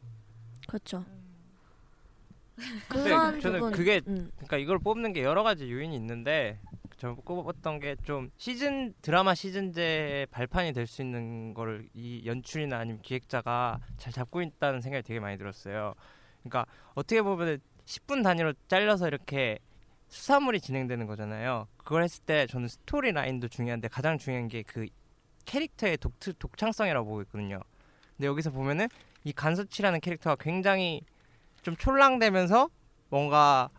[0.67, 1.05] 그렇죠.
[2.89, 3.09] 근데
[3.39, 4.31] 저는 부분, 그게 음.
[4.35, 6.59] 그러니까 이걸 뽑는 게 여러 가지 요인이 있는데
[6.97, 13.01] 저 꼽았던 게 좀 시즌 드라마 시즌제 발판이 될 수 있는 거를 이 연출이나 아니면
[13.03, 15.93] 기획자가 잘 잡고 있다는 생각이 되게 많이 들었어요.
[16.41, 19.59] 그러니까 어떻게 보면 10분 단위로 잘려서 이렇게
[20.07, 21.67] 수사물이 진행되는 거잖아요.
[21.77, 24.87] 그걸 했을 때 저는 스토리 라인도 중요한데 가장 중요한 게 그
[25.47, 27.59] 캐릭터의 독, 독창성이라고 보고 있거든요.
[28.15, 28.87] 근데 여기서 보면은
[29.23, 31.01] 이 간서치라는 캐릭터가 굉장히
[31.63, 32.69] 좀 촐랑대면서
[33.09, 33.69] 뭔가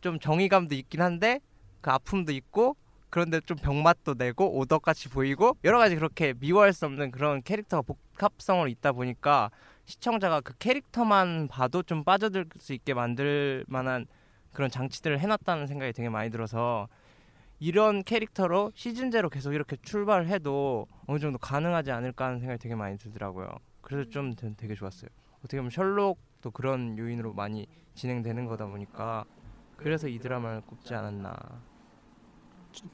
[0.00, 1.40] 좀 정의감도 있긴 한데
[1.80, 2.76] 그 아픔도 있고
[3.10, 8.68] 그런데 좀 병맛도 내고 오덕같이 보이고 여러 가지 그렇게 미워할 수 없는 그런 캐릭터가 복합성으로
[8.68, 9.50] 있다 보니까
[9.86, 14.06] 시청자가 그 캐릭터만 봐도 좀 빠져들 수 있게 만들 만한
[14.52, 16.88] 그런 장치들을 해놨다는 생각이 되게 많이 들어서
[17.60, 23.48] 이런 캐릭터로 시즌제로 계속 이렇게 출발해도 어느 정도 가능하지 않을까 하는 생각이 되게 많이 들더라고요.
[23.80, 25.08] 그래서 좀 되- 되게 좋았어요.
[25.40, 29.24] 어떻게 보면 셜록도 그런 요인으로 많이 진행되는 거다 보니까
[29.76, 31.34] 그래서 이 드라마를 꼽지 않았나.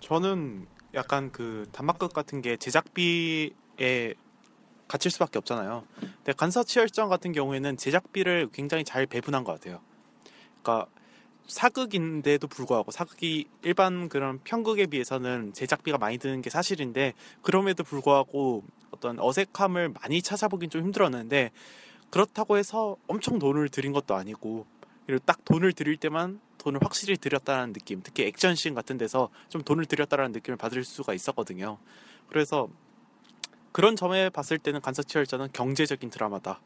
[0.01, 4.15] 저는 약간 그 단막극 같은 게 제작비에
[4.87, 5.85] 갇힐 수밖에 없잖아요.
[6.01, 9.81] 근데 간사치 열정 같은 경우에는 제작비를 굉장히 잘 배분한 것 같아요.
[10.63, 10.89] 그러니까
[11.47, 19.19] 사극인데도 불구하고 사극이 일반 그런 편극에 비해서는 제작비가 많이 드는 게 사실인데 그럼에도 불구하고 어떤
[19.21, 21.51] 어색함을 많이 찾아보긴 좀 힘들었는데
[22.11, 24.67] 그렇다고 해서 엄청 돈을 들인 것도 아니고
[25.07, 29.85] 그리고 딱 돈을 들일 때만 돈을 확실히 들였다는 느낌 특히 액션씬 같은 데서 좀 돈을
[29.85, 31.79] 들였다는 느낌을 받을 수가 있었거든요.
[32.29, 32.69] 그래서
[33.73, 36.61] 그런 점에 봤을 때는 간사치열전은 경제적인 드라마다.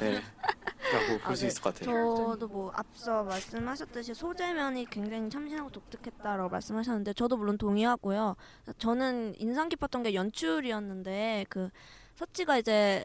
[0.00, 0.20] 네
[0.92, 7.12] 라고 볼 수 있을 것 같아요 저도 뭐 앞서 말씀하셨듯이 소재면이 굉장히 참신하고 독특했다라고 말씀하셨는데
[7.14, 8.36] 저도 물론 동의하고요.
[8.78, 11.70] 저는 인상 깊었던 게 연출이었는데 그
[12.16, 13.04] 서치가 이제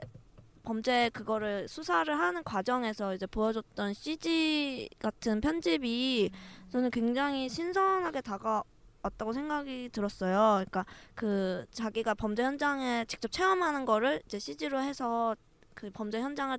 [0.64, 6.32] 범죄 그거를 수사를 하는 과정에서 이제 보여줬던 CG 같은 편집이
[6.72, 8.64] 저는 굉장히 신선하게 다가
[9.02, 10.64] 왔다고 생각이 들었어요.
[10.66, 15.36] 그러니까 그 자기가 범죄 현장에 직접 체험하는 거를 이제 CG로 해서
[15.74, 16.58] 그 범죄 현장을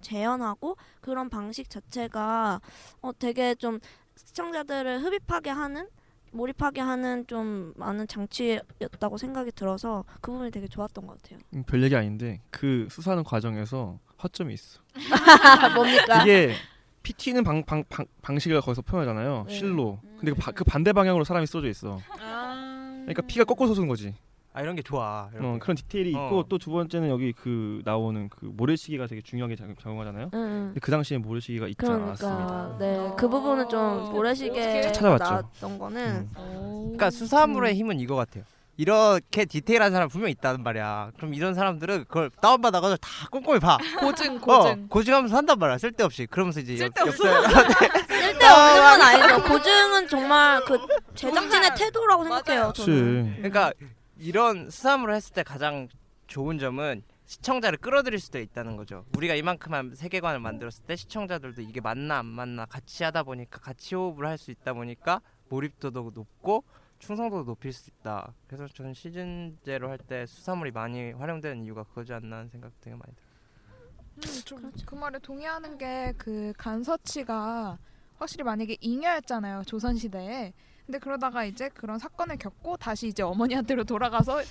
[0.00, 2.60] 재현하고 그런 방식 자체가
[3.02, 3.78] 어 되게 좀
[4.16, 5.88] 시청자들을 흡입하게 하는
[6.32, 11.40] 몰입하게 하는 좀 많은 장치였다고 생각이 들어서 그 부분이 되게 좋았던 것 같아요.
[11.54, 14.80] 음, 별 얘기 아닌데 그 수사하는 과정에서 허점이 있어.
[15.74, 16.22] 뭡니까?
[16.22, 16.54] 이게
[17.02, 19.44] PT는 방, 방, 방, 방식을 거기서 표현하잖아요.
[19.48, 19.54] 네.
[19.58, 19.98] 실로.
[20.18, 21.98] 근데 그, 바- 그 반대 방향으로 사람이 쏘져 있어.
[22.16, 24.14] 그러니까 피가 거꾸로 솟은 거지.
[24.52, 25.28] 아 이런 게 좋아.
[25.32, 25.58] 이런 어, 게.
[25.60, 26.26] 그런 디테일이 어.
[26.26, 30.30] 있고 또 두 번째는 여기 그 나오는 그 모래시계가 되게 중요하게 작- 작용하잖아요.
[30.34, 30.64] 응, 응.
[30.68, 32.74] 근데 그 당시에 모래시계가 있지 않았습니다.
[32.76, 35.24] 그러니까 네 그 부분은 좀 모래시계 찾아봤죠.
[35.24, 38.42] 나왔던 거는 그러니까 수사물의 힘은 이거 같아요.
[38.76, 41.10] 이렇게 디테일한 사람 분명 있다는 말이야.
[41.18, 43.76] 그럼 이런 사람들은 그걸 다운받아가지고 다 꼼꼼히 봐.
[44.00, 44.88] 고증 어, 고증.
[44.88, 45.76] 고증하면서 한단 말이야.
[45.78, 46.26] 쓸데없이.
[46.26, 47.22] 그러면서 이제 옆- 쓸데없어.
[48.08, 49.42] 쓸데없는 건 아니죠.
[49.44, 50.78] 고증은 정말 그
[51.14, 52.72] 제작진의 태도라고 생각해요.
[52.74, 53.34] 저는.
[53.36, 53.72] 그러니까
[54.20, 55.88] 이런 수사물을 했을 때 가장
[56.26, 59.04] 좋은 점은 시청자를 끌어들일 수도 있다는 거죠.
[59.16, 64.26] 우리가 이만큼만 세계관을 만들었을 때 시청자들도 이게 맞나 안 맞나 같이 하다 보니까 같이 호흡을
[64.26, 66.64] 할 수 있다 보니까 몰입도도 높고
[66.98, 68.34] 충성도도 높일 수 있다.
[68.46, 73.14] 그래서 저는 시즌제로 할 때 수사물이 많이 활용되는 이유가 그거지 않나 하는 생각 되게 많이
[73.14, 74.42] 들어요.
[74.44, 77.78] 좀그 말에 동의하는 게 그 간서치가
[78.18, 80.52] 확실히 만약에 잉여였잖아요 조선 시대에.
[80.86, 84.42] 근데 그러다가 이제 그런 사건을 겪고 다시 이제 어머니한테로 돌아가서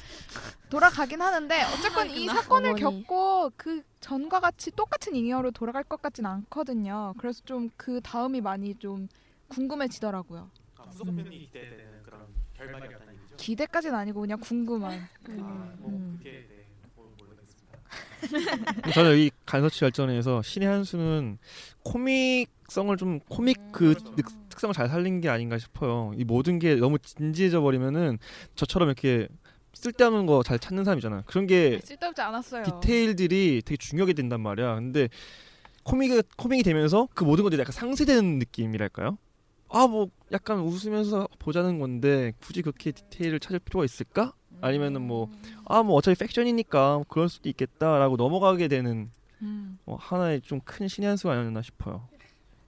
[0.69, 2.81] 돌아가긴 하는데 어쨌건 이 사건을 어머니.
[2.81, 7.13] 겪고 그 전과 같이 똑같은 잉여로 돌아갈 것 같진 않거든요.
[7.17, 9.07] 그래서 좀 그 다음이 많이 좀
[9.49, 10.49] 궁금해지더라고요.
[10.87, 14.93] 무속편이 기대되는 그런 결말이었다는 얘기죠 기대까지는 아니고 그냥 궁금한.
[15.39, 16.15] 아, 뭐 음.
[16.17, 16.58] 그게 네, 뭐 모르겠습니다
[18.93, 21.37] 저는 이 간서치 열전에서 신의 한 수는
[21.83, 26.11] 코믹성을 좀 코믹 그 늑- 특성을 잘 살린 게 아닌가 싶어요.
[26.17, 28.17] 이 모든 게 너무 진지해져 버리면은
[28.55, 29.27] 저처럼 이렇게
[29.73, 31.23] 쓸데없는 거 잘 찾는 사람이잖아.
[31.25, 32.63] 그런 게 쓸데없지 않았어요.
[32.63, 34.75] 디테일들이 되게 중요하게 된단 말이야.
[34.75, 35.09] 근데
[35.83, 39.17] 코믹이 코믹이 되면서 그 모든 것들이 약간 상쇄되는 느낌이랄까요?
[39.71, 44.33] 아 뭐 약간 웃으면서 보자는 건데 굳이 그렇게 디테일을 찾을 필요가 있을까?
[44.61, 45.29] 아니면은 뭐
[45.65, 49.09] 아 뭐 어차피 팩션이니까 그럴 수도 있겠다라고 넘어가게 되는
[49.41, 49.77] 음.
[49.85, 52.07] 어, 하나의 좀 큰 신의 한 수가 아니었나 싶어요.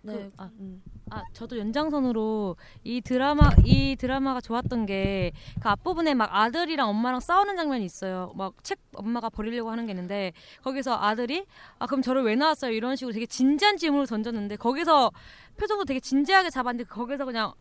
[0.03, 0.31] 네.
[0.37, 0.49] 아.
[0.59, 0.81] 음.
[1.11, 7.55] 아 저도 연장선으로 이 드라마 이 드라마가 좋았던 게 그 앞부분에 막 아들이랑 엄마랑 싸우는
[7.57, 8.31] 장면이 있어요.
[8.35, 10.31] 막 책 엄마가 버리려고 하는 게 있는데
[10.63, 11.45] 거기서 아들이
[11.79, 15.11] 아 그럼 저를 왜 낳았어요 이런 식으로 되게 진지한 질문을 던졌는데 거기서
[15.57, 17.53] 표정도 되게 진지하게 잡았는데 거기서 그냥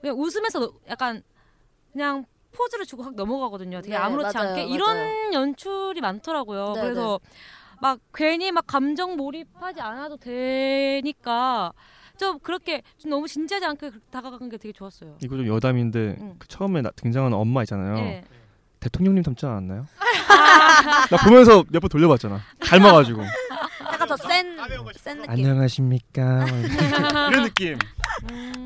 [0.00, 1.22] 그냥 웃으면서 약간
[1.92, 3.80] 그냥 포즈를 주고 확 넘어가거든요.
[3.80, 4.74] 되게 네, 아무렇지 맞아요, 않게 맞아요.
[4.74, 6.72] 이런 연출이 많더라고요.
[6.74, 7.20] 네, 그래서
[7.80, 11.72] 막 괜히 막 감정 몰입하지 않아도 되니까
[12.18, 15.16] 좀 그렇게 좀 너무 진지하지 않게 다가간 게 되게 좋았어요.
[15.22, 16.34] 이거 좀 여담인데 응.
[16.38, 17.96] 그 처음에 나- 등장하는 엄마 있잖아요.
[17.98, 18.24] 예.
[18.80, 19.86] 대통령님 닮지 않았나요?
[21.10, 22.40] 나 보면서 몇 번 돌려봤잖아.
[22.60, 23.22] 닮아가지고.
[23.92, 25.30] 약간 더센센 느낌.
[25.30, 26.46] 안녕하십니까.
[27.30, 27.78] 이런 느낌.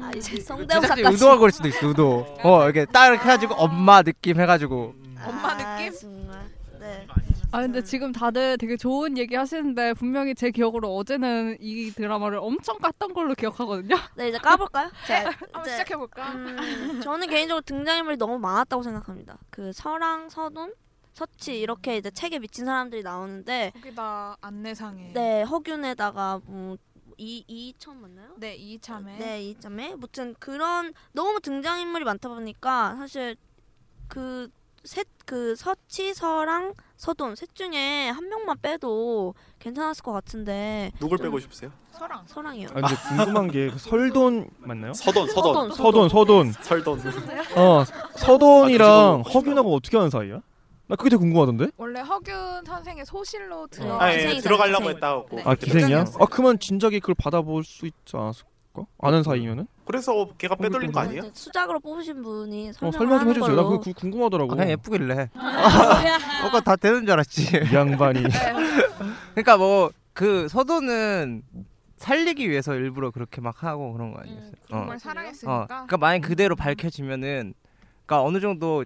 [0.03, 1.03] 아 이제 성대모사까지.
[1.03, 2.27] 제작진이 의도가 그럴 수도 있어 의도.
[2.43, 4.95] 어 이렇게 딱 이렇게 해가지고 엄마 느낌 해가지고.
[5.27, 5.99] 엄마 느낌?
[5.99, 6.51] 정말.
[6.81, 7.07] 네.
[7.51, 12.79] 아 근데 지금 다들 되게 좋은 얘기 하시는데 분명히 제 기억으로 어제는 이 드라마를 엄청
[12.79, 13.95] 깠던 걸로 기억하거든요.
[14.17, 14.91] 네 이제 까볼까요?
[15.07, 16.33] 제가 한번 이제, 시작해 볼까?
[16.33, 19.39] 음, 저는 개인적으로 등장인물이 너무 많았다고 생각합니다.
[19.51, 20.75] 그 서랑, 서돈,
[21.13, 26.77] 서치 이렇게 이제 책에 미친 사람들이 나오는데 거기다 안내상에 네 허균에다가 뭐
[27.19, 28.29] 이, 이첨 맞나요?
[28.37, 33.37] 네 이첨에 네, 이첨에 무튼 그런 너무 등장 인물이 많다 보니까 사실
[34.09, 34.49] 그
[34.85, 41.25] 셋 그 서치 서랑 서돈 셋 중에 한 명만 빼도 괜찮았을 것 같은데 누굴 좀-
[41.29, 41.73] 빼고 싶으세요?
[41.93, 42.69] 서랑 서랑이요.
[42.75, 44.93] 아, 근데 궁금한 게그 설돈 맞나요?
[44.93, 45.71] 서돈, 서돈.
[45.73, 46.53] 서돈, 서돈.
[46.53, 47.01] 설돈.
[47.57, 47.85] 어,
[48.19, 50.43] 서돈이랑 아, 허균하고 어떻게 하는 사이야?
[50.87, 51.69] 나 그게 되게 궁금하던데?
[51.77, 55.37] 원래 허균 선생의 소실로 들어 아, 예, 들어가려고 했다고.
[55.37, 55.43] 네.
[55.47, 56.05] 아 기생이야?
[56.21, 58.85] 아 그러면 진작에 그걸 받아볼 수 있지 않았을까?
[59.01, 59.67] 아는 사이면은?
[59.87, 61.23] 그래서 걔가 빼돌린 거 아니에요?
[61.23, 63.57] 네, 수작으로 뽑으신 분이 어 설명을 설명 좀 하는 해주세요.
[63.57, 63.81] 나 걸로.
[63.81, 64.53] 그거 구- 궁금하더라고.
[64.53, 65.31] 아, 그냥 예쁘길래.
[66.43, 67.43] 뭐가 다 되는 줄 알았지.
[67.71, 68.23] 이 양반이.
[69.35, 71.43] 그러니까 뭐 그 서도는
[71.97, 74.53] 살리기 위해서 일부러 그렇게 막 하고 그런 거 아니었어요?
[74.71, 74.71] 어.
[74.71, 77.53] 정말 어, 사랑했으니까 그러니까 만약 그대로 밝혀지면은,
[78.07, 78.85] 그러니까 어느 정도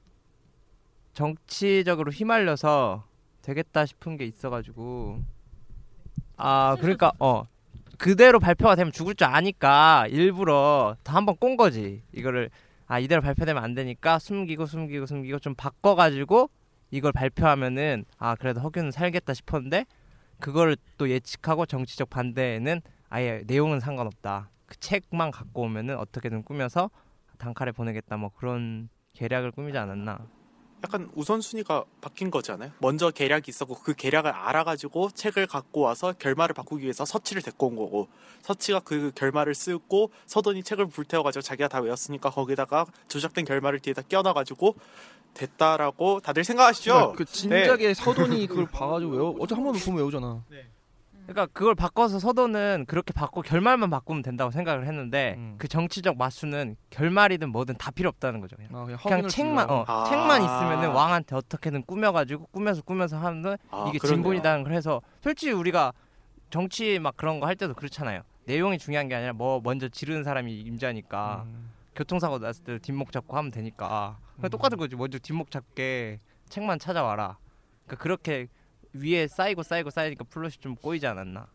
[1.18, 3.02] 정치적으로 휘말려서
[3.42, 5.20] 되겠다 싶은 게 있어가지고,
[6.36, 7.42] 아 그러니까 어
[7.98, 12.02] 그대로 발표가 되면 죽을 줄 아니까 일부러 더 한번 꼰 거지.
[12.12, 12.50] 이거를
[12.86, 16.50] 아 이대로 발표되면 안 되니까 숨기고 숨기고 숨기고 좀 바꿔가지고
[16.92, 19.86] 이걸 발표하면은 아 그래도 허균은 살겠다 싶었는데
[20.38, 24.50] 그거를 또 예측하고 정치적 반대에는 아예 내용은 상관없다.
[24.66, 26.90] 그 책만 갖고 오면은 어떻게든 꾸며서
[27.38, 30.37] 단칼에 보내겠다 뭐 그런 계략을 꾸미지 않았나.
[30.84, 32.70] 약간 우선순위가 바뀐 거지 않아요?
[32.78, 37.76] 먼저 계략이 있었고 그 계략을 알아가지고 책을 갖고 와서 결말을 바꾸기 위해서 서치를 데리고 온
[37.76, 38.08] 거고
[38.42, 44.76] 서치가 그 결말을 쓰고 서돈이 책을 불태워가지고 자기가 다 외웠으니까 거기다가 조작된 결말을 뒤에다 끼워놔가지고
[45.34, 46.90] 됐다라고 다들 생각하시죠?
[46.90, 47.94] 야, 그 진작에 네.
[47.94, 49.36] 서돈이 그걸 봐가지고 외워.
[49.40, 50.44] 어제 한번 보면 외우잖아.
[51.28, 55.56] 그러니까 그걸 바꿔서 서도는 그렇게 바꿔 결말만 바꾸면 된다고 생각을 했는데 음.
[55.58, 58.56] 그 정치적 마수는 결말이든 뭐든 다 필요 없다는 거죠.
[58.56, 59.68] 그냥, 아, 그냥, 그냥 책만.
[59.70, 60.04] 어, 아.
[60.08, 64.16] 책만 있으면은 왕한테 어떻게든 꾸며가지고 꾸며서 꾸며서 하면 아, 이게 그러네요.
[64.22, 65.92] 진본이다는 걸 해서 솔직히 우리가
[66.48, 68.22] 정치 막 그런 거 할 때도 그렇잖아요.
[68.46, 71.70] 내용이 중요한 게 아니라 뭐 먼저 지르는 사람이 임자니까 음.
[71.94, 74.48] 교통사고 났을 때 뒷목 잡고 하면 되니까 음.
[74.48, 74.96] 똑같은 거지.
[74.96, 77.36] 먼저 뒷목 잡게 책만 찾아와라.
[77.84, 78.48] 그러니까 그렇게
[78.92, 81.46] 위에 쌓이고 쌓이고 쌓이니까 플롯이 좀 꼬이지 않았나.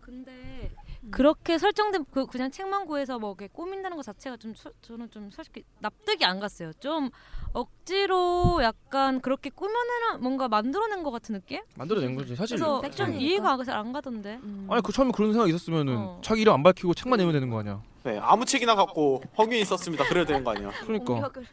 [0.00, 0.70] 근데
[1.10, 5.30] 그렇게 설정된 그 그냥 책만 구해서 뭐 이렇게 꾸민다는 것 자체가 좀 소- 저는 좀
[5.30, 6.72] 솔직히 납득이 안 갔어요.
[6.74, 7.10] 좀
[7.52, 11.60] 억지로 약간 그렇게 꾸며내는 뭔가 만들어낸 것 같은 느낌?
[11.76, 12.56] 만들어낸 거지 사실.
[12.56, 12.90] 그래서 네.
[12.90, 14.38] 좀 이해가 잘 안 가던데.
[14.42, 14.66] 음.
[14.70, 16.20] 아니 그 처음에 그런 생각 이 있었으면은 어.
[16.22, 17.82] 자기 이름 안 밝히고 책만 내면 되는 거 아니야?
[18.04, 20.04] 네, 아무 책이나 갖고 허균이 썼습니다.
[20.08, 20.70] 그래야 되는 거 아니야?
[20.80, 21.46] 그러니까 공격을.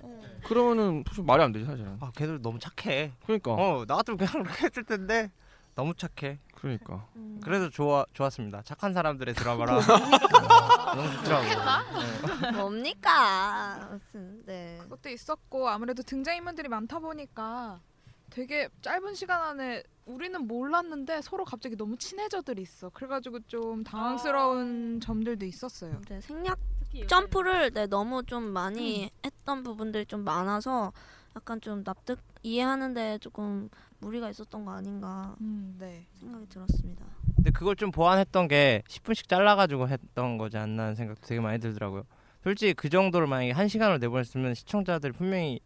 [0.45, 1.97] 그러면은 사실 말이 안 되지 사실은.
[1.99, 3.13] 아 걔들 너무 착해.
[3.23, 5.31] 그러니까 어, 나 같으면 그냥 했을 텐데
[5.75, 6.39] 너무 착해.
[6.55, 7.05] 그러니까.
[7.15, 7.39] 음.
[7.43, 8.63] 그래서 좋아 좋았습니다.
[8.63, 9.79] 착한 사람들의 드라마라
[10.95, 11.45] 너무 좋더라고.
[12.41, 12.51] 네.
[12.51, 13.89] 뭡니까?
[13.91, 14.77] 무슨 네.
[14.81, 17.79] 그것도 있었고 아무래도 등장인물들이 많다 보니까
[18.29, 22.89] 되게 짧은 시간 안에 우리는 몰랐는데 서로 갑자기 너무 친해져들 있어.
[22.89, 26.01] 그래가지고 좀 당황스러운 점들도 있었어요.
[26.09, 26.57] 네, 생략
[27.07, 30.91] 점프를 네, 너무 좀 많이 했던 부분들이 좀 많아서
[31.35, 36.07] 약간 좀 납득 이해하는데 조금 무리가 있었던 거 아닌가 음, 네.
[36.19, 37.05] 생각이 들었습니다.
[37.35, 42.03] 근데 그걸 좀 보완했던 게 10분씩 잘라가지고 했던 거지 않나 하는 생각도 되게 많이 들더라고요.
[42.43, 45.59] 솔직히 그 정도를 만약에 한 시간을 내보냈으면 시청자들이 분명히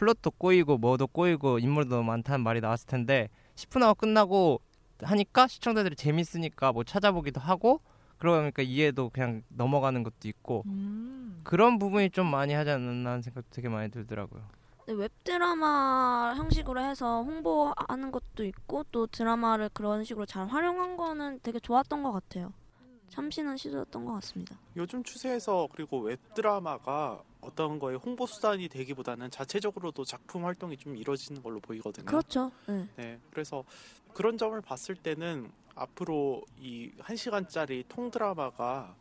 [0.00, 4.62] 플롯도 꼬이고 뭐도 꼬이고 인물도 많다는 말이 나왔을 텐데 10분 하고 끝나고
[5.02, 7.82] 하니까 시청자들이 재밌으니까 뭐 찾아보기도 하고
[8.16, 11.42] 그러니까 이해도 그냥 넘어가는 것도 있고 음.
[11.44, 14.42] 그런 부분이 좀 많이 하지 않았나 하는 생각도 되게 많이 들더라고요.
[14.86, 21.60] 근데 웹드라마 형식으로 해서 홍보하는 것도 있고 또 드라마를 그런 식으로 잘 활용한 거는 되게
[21.60, 22.54] 좋았던 것 같아요.
[23.10, 24.58] 참신한 시도였던 것 같습니다.
[24.76, 31.60] 요즘 추세에서 그리고 웹드라마가 어떤 거에 홍보 수단이 되기보다는 자체적으로도 작품 활동이 좀 이루어지는 걸로
[31.60, 32.06] 보이거든요.
[32.06, 32.50] 그렇죠.
[32.66, 32.88] 네.
[32.96, 33.64] 네, 그래서
[34.12, 38.94] 그런 점을 봤을 때는 앞으로 이한 시간짜리 통 드라마가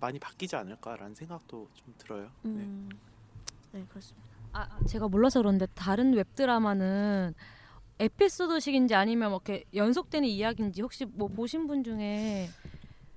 [0.00, 2.30] 많이 바뀌지 않을까라는 생각도 좀 들어요.
[2.42, 2.50] 네.
[2.50, 2.88] 음,
[3.72, 4.28] 네 그렇습니다.
[4.52, 7.34] 아, 제가 몰라서 그런데 다른 웹 드라마는
[7.98, 12.48] 에피소드식인지 아니면 뭐 이렇게 연속되는 이야기인지 혹시 뭐 보신 분 중에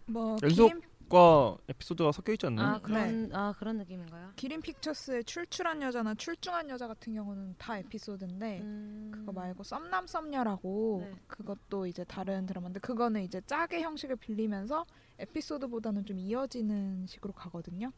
[0.07, 0.72] 뭐 연속
[1.12, 2.68] 과 에피소드가 섞여 있지 않나요?
[2.68, 4.32] 아 그런 아 그런 느낌인가요?
[4.38, 9.12] 기린 픽처스의 출출한 여자나 출중한 여자 같은 경우는 다 에피소드인데 음.
[9.14, 11.14] 그거 말고 썸남 썸녀라고 네.
[11.28, 14.86] 그것도 이제 다른 드라마인데 그거는 이제 짝의 형식을 빌리면서
[15.20, 17.91] 에피소드보다는 좀 이어지는 식으로 가거든요.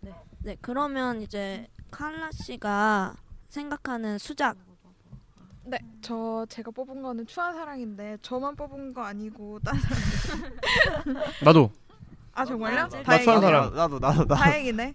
[0.00, 0.12] 네.
[0.40, 3.14] 네 그러면 이제 칼라 씨가
[3.48, 4.56] 생각하는 수작
[5.64, 11.22] 네, 저 제가 뽑은 거는 추한 사랑인데 저만 뽑은 거 아니고 딴 사람.
[11.44, 11.70] 나도.
[12.34, 12.88] 아 정말요?
[13.04, 13.74] 나 추한 사랑.
[13.74, 14.34] 나도 나도 나도.
[14.34, 14.92] 다행이네.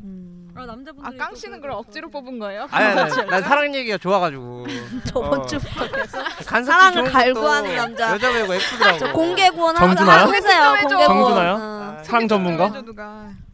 [0.56, 2.68] 아 남자분들 아 깡 씨는 그럼 억지로 뽑은 거예요?
[2.72, 4.66] 아니, 아니, 아니, 난 사랑 얘기가 좋아가지고.
[5.06, 5.46] 저번 어.
[5.46, 8.14] 주부터 계속 사랑을 갈구하는 남자.
[8.14, 8.98] 여자 배우가 예쁘더라고.
[9.00, 10.26] 저 공개 구원 정준하요?
[10.26, 10.74] 하세요.
[10.82, 11.08] 공개 구원.
[11.08, 11.54] 정준하요?
[11.54, 12.04] 어.
[12.04, 12.72] 사랑 전문가?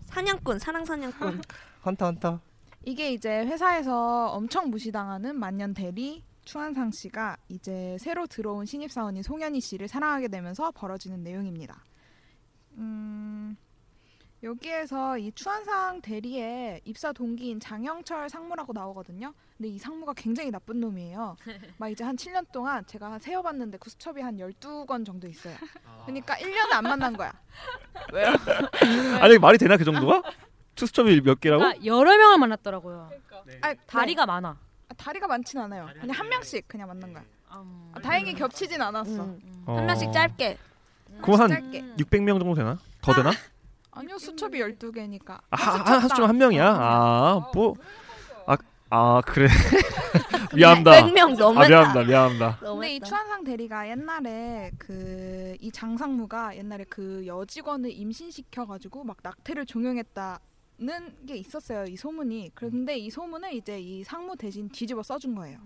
[0.05, 1.41] 사냥꾼, 사랑 사냥꾼.
[1.85, 2.39] 헌터 헌터.
[2.85, 9.61] 이게 이제 회사에서 엄청 무시당하는 만년 대리 추한상 씨가 이제 새로 들어온 신입 사원인 송현희
[9.61, 11.83] 씨를 사랑하게 되면서 벌어지는 내용입니다.
[12.77, 13.55] 음,
[14.41, 19.33] 여기에서 이 추한상 대리의 입사 동기인 장영철 상무라고 나오거든요.
[19.57, 21.37] 근데 이 상무가 굉장히 나쁜 놈이에요.
[21.77, 25.55] 막 이제 한 7년 동안 제가 한 세어봤는데 그 수첩이 한 12권 정도 있어요.
[26.05, 27.31] 그러니까 1년을 안 만난 거야.
[28.11, 28.33] 왜요?
[29.21, 30.23] 아니 말이 되나 그 정도가?
[30.75, 31.63] 투스톱이 몇 개라고?
[31.63, 33.09] 아, 여러 명을 만났더라고요.
[33.61, 34.57] 아니, 다리가 많아.
[34.93, 35.87] 아, 다리가 많진 않아요.
[35.99, 37.23] 그냥 한 명씩 그냥 만난 거야.
[37.49, 39.35] 아, 다행히 겹치진 않았어.
[39.65, 39.75] 어.
[39.77, 40.57] 한 명씩 짧게.
[41.21, 41.81] 그럼 한 짧게.
[41.97, 42.77] 600명 정도 되나?
[43.01, 43.31] 더 되나?
[43.91, 46.65] 아니요 수첩이 12개니까 아, 한, 한 수중 한 명이야?
[46.67, 47.75] 아, 뭐.
[48.47, 48.57] 아,
[48.89, 49.47] 아 그래.
[50.55, 50.91] 미안합니다.
[50.91, 51.69] 100명 아, 너무했다.
[51.69, 52.03] 미안합니다.
[52.03, 52.57] 미안합니다.
[52.73, 59.65] 근데 이 추한상 대리가 옛날에 그 이 장상무가 옛날에 그 여직원을 임신시켜 가지고 막 낙태를
[59.65, 60.37] 종용했다는
[61.25, 61.85] 게 있었어요.
[61.85, 62.51] 이 소문이.
[62.53, 65.59] 그런데 이 소문을 이제 이 상무 대신 뒤집어 써준 거예요.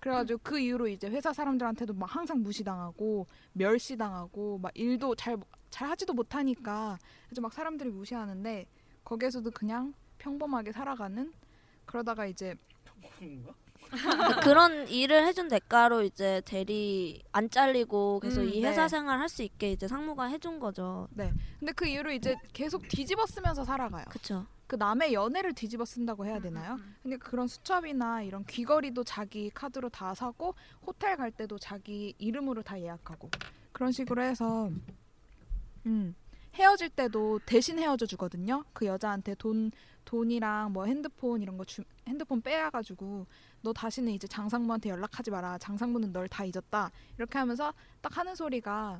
[0.00, 5.36] 그래가지고 그 이후로 이제 회사 사람들한테도 막 항상 무시당하고 멸시당하고 막 일도 잘
[5.70, 6.98] 잘 하지도 못하니까
[7.30, 8.66] 이제 막 사람들이 무시하는데
[9.04, 11.32] 거기에서도 그냥 평범하게 살아가는
[11.86, 12.54] 그러다가 이제
[14.42, 18.68] 그런 일을 해준 대가로 이제 대리 안 잘리고 계속 음, 이 네.
[18.68, 21.06] 회사 생활 할 수 있게 이제 상무가 해준 거죠.
[21.12, 21.32] 네.
[21.58, 24.04] 근데 그 이후로 이제 계속 뒤집어 쓰면서 살아가요.
[24.10, 24.44] 그쵸.
[24.66, 26.78] 그 남의 연애를 뒤집어 쓴다고 해야 되나요?
[27.02, 30.54] 근데 그런 수첩이나 이런 귀걸이도 자기 카드로 다 사고
[30.86, 33.30] 호텔 갈 때도 자기 이름으로 다 예약하고
[33.72, 34.70] 그런 식으로 해서
[35.86, 36.14] 음.
[36.54, 38.64] 헤어질 때도 대신 헤어져 주거든요.
[38.72, 39.70] 그 여자한테 돈
[40.20, 43.26] 돈이랑 뭐 핸드폰 이런 거 주, 핸드폰 빼앗가지고
[43.62, 45.56] 너 다시는 이제 장상무한테 연락하지 마라.
[45.58, 46.90] 장상무는 널 다 잊었다.
[47.16, 48.98] 이렇게 하면서 딱 하는 소리가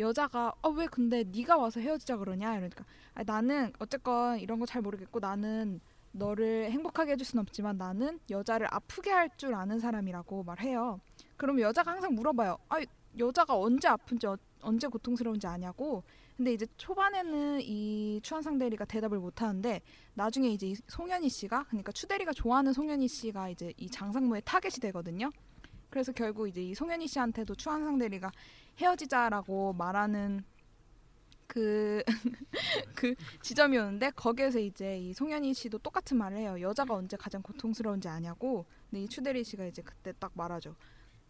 [0.00, 4.82] 여자가 어 왜 근데 네가 와서 헤어지자 그러냐 이러니까 아니, 나는 어쨌건 이런 거 잘
[4.82, 5.80] 모르겠고 나는
[6.10, 10.98] 너를 행복하게 해줄 순 없지만 나는 여자를 아프게 할 줄 아는 사람이라고 말해요.
[11.36, 12.58] 그럼 여자가 항상 물어봐요.
[12.70, 12.78] 아
[13.16, 16.02] 여자가 언제 아픈지 어- 언제 고통스러운지 아냐고.
[16.36, 19.80] 근데 이제 초반에는 이 추한상 대리가 대답을 못 하는데
[20.14, 24.74] 나중에 이제 이 송현희 씨가 그러니까 추 대리가 좋아하는 송현희 씨가 이제 이 장상무의 타겟이
[24.80, 25.30] 되거든요.
[25.90, 28.32] 그래서 결국 이제 이 송현희 씨한테도 추한상 대리가
[28.78, 30.42] 헤어지자라고 말하는
[31.46, 32.02] 그,
[32.96, 36.60] 그 지점이 오는데 거기에서 이제 이 송현희 씨도 똑같은 말을 해요.
[36.60, 38.66] 여자가 언제 가장 고통스러운지 아냐고.
[38.90, 40.74] 근데 이 추대리 씨가 이제 그때 딱 말하죠.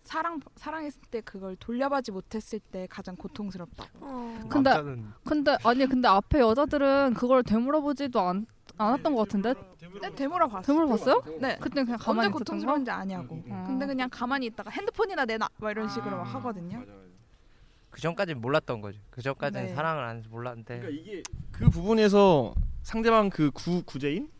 [0.04, 3.90] 사랑 사랑했을 때 그걸 돌려받지 못했을 때 가장 고통스럽다고.
[4.00, 4.38] 어.
[4.48, 8.46] 근데 남자는 근데 아니 근데 앞에 여자들은 그걸 되물어보지도 않,
[8.76, 9.54] 않았던 것 같은데
[10.02, 10.62] 네, 되물어 봤어.
[10.66, 11.22] 되물어 봤어요?
[11.40, 11.56] 네.
[11.60, 12.38] 그때 그냥 가만히 언제?
[12.38, 13.42] 고통스러운지 아냐고.
[13.46, 13.64] 음.
[13.66, 16.82] 근데 그냥 가만히 있다가 핸드폰이나 내놔 막 이런 식으로 막 하거든요.
[17.90, 19.00] 그 전까지는 몰랐던 거지.
[19.10, 19.74] 그 전까지는 네.
[19.74, 21.22] 사랑을 안 몰랐는데.
[21.52, 24.33] 그 부분에서 상대방 그 구 구제인 응,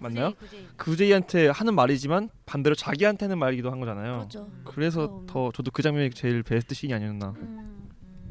[0.00, 0.32] 맞나요?
[0.34, 0.66] 구제이, 구제이.
[0.76, 4.12] 구제이한테 하는 말이지만 반대로 자기한테는 말이기도 한 거잖아요.
[4.18, 4.48] 그렇죠.
[4.64, 5.26] 그래서 그럼.
[5.26, 7.34] 더 저도 그 장면이 제일 베스트 씬이 아니었나.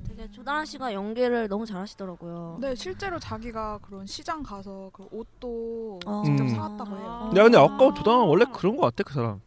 [0.08, 2.58] 되게 조다란 씨가 연기를 너무 잘하시더라고요.
[2.62, 6.24] 네, 실제로 자기가 그런 시장 가서 그 옷도 어.
[6.26, 6.50] 직접 음.
[6.50, 7.32] 사왔다고 해요.
[7.36, 9.42] 야 근데 아까 조당 원래 그런 거 같아 그 사람.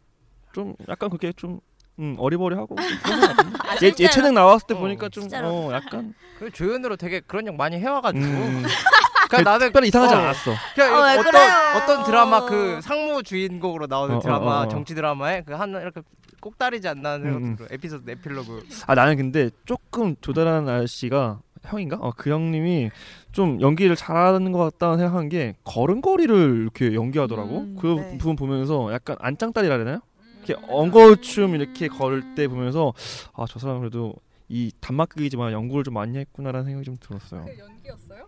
[0.53, 1.59] 좀 약간 그게 좀
[1.99, 2.75] 음, 어리버리하고.
[2.79, 3.87] 아, 예?
[3.99, 5.27] 예체능 나왔을 때 어, 보니까 좀?
[5.31, 8.25] 어, 약간 그 조연으로 되게 그런 역 많이 해와가지고.
[9.37, 10.51] 음, 그러니까 나는 특별히 이상하지 어, 않았어.
[10.75, 11.51] 그냥 어, 왜 어 떤 그래요?
[11.75, 14.67] 어떤 드라마 그 상무 주인공으로 나오는 어, 어, 드라마 어, 어.
[14.67, 16.01] 정치 드라마에 그 한 이렇게
[16.39, 17.55] 꼭 다르지 않나 하는 음, 음.
[17.55, 17.67] 들어.
[17.71, 18.65] 에피소드 에필로그.
[18.87, 21.97] 아 나는 근데 조금 조달하는 아저씨가 형인가?
[22.01, 22.91] 어, 그 형님이
[23.31, 27.59] 좀 연기를 잘하는 것 같다는 생각한 게 걸음걸이를 이렇게 연기하더라고.
[27.59, 28.17] 음, 그 네.
[28.17, 29.99] 부분 보면서 약간 안짱딸이라 그러나요?
[30.45, 32.91] 이렇게 엉거춤 이렇게 걸을 때 보면서
[33.33, 34.13] 아 저 사람 그래도
[34.49, 37.45] 이 단막극이지만 연구를 좀 많이 했구나라는 생각이 좀 들었어요.
[37.57, 38.27] 연기였어요?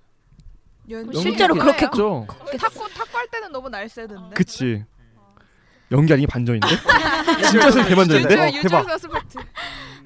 [0.89, 2.25] 연- 실제로 그렇게 있죠.
[2.27, 4.35] 탁구 탁구 할 때는 너무 날쌔던데.
[4.35, 4.83] 그치.
[5.91, 6.67] 연기 아니게 반전인데?
[7.49, 8.33] 진짜 선 개반전인데?
[8.33, 8.87] 유주 어, 유주 대박.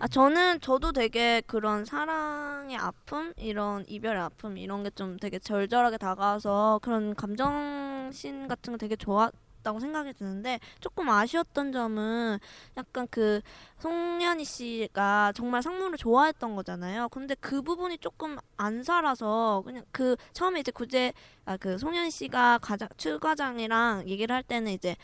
[0.01, 5.97] 아 저는 저도 되게 그런 사랑의 아픔 이런 이별의 아픔 이런 게 좀 되게 절절하게
[5.97, 9.29] 다가와서 그런 감정신 같은 거 되게 좋
[9.59, 12.39] 았다고 생각이 드는데 조금 아쉬웠던 점은
[12.77, 13.41] 약간 그
[13.79, 17.09] 송년희 씨가 정말 상무를 좋아했던 거잖아요.
[17.09, 21.13] 근데 그 부분이 조금 안 살아서 그냥 그 처음에 이제 구제
[21.45, 24.95] 아 그 송년희 씨가 과장 출과장이랑 얘기를 할 때는 이제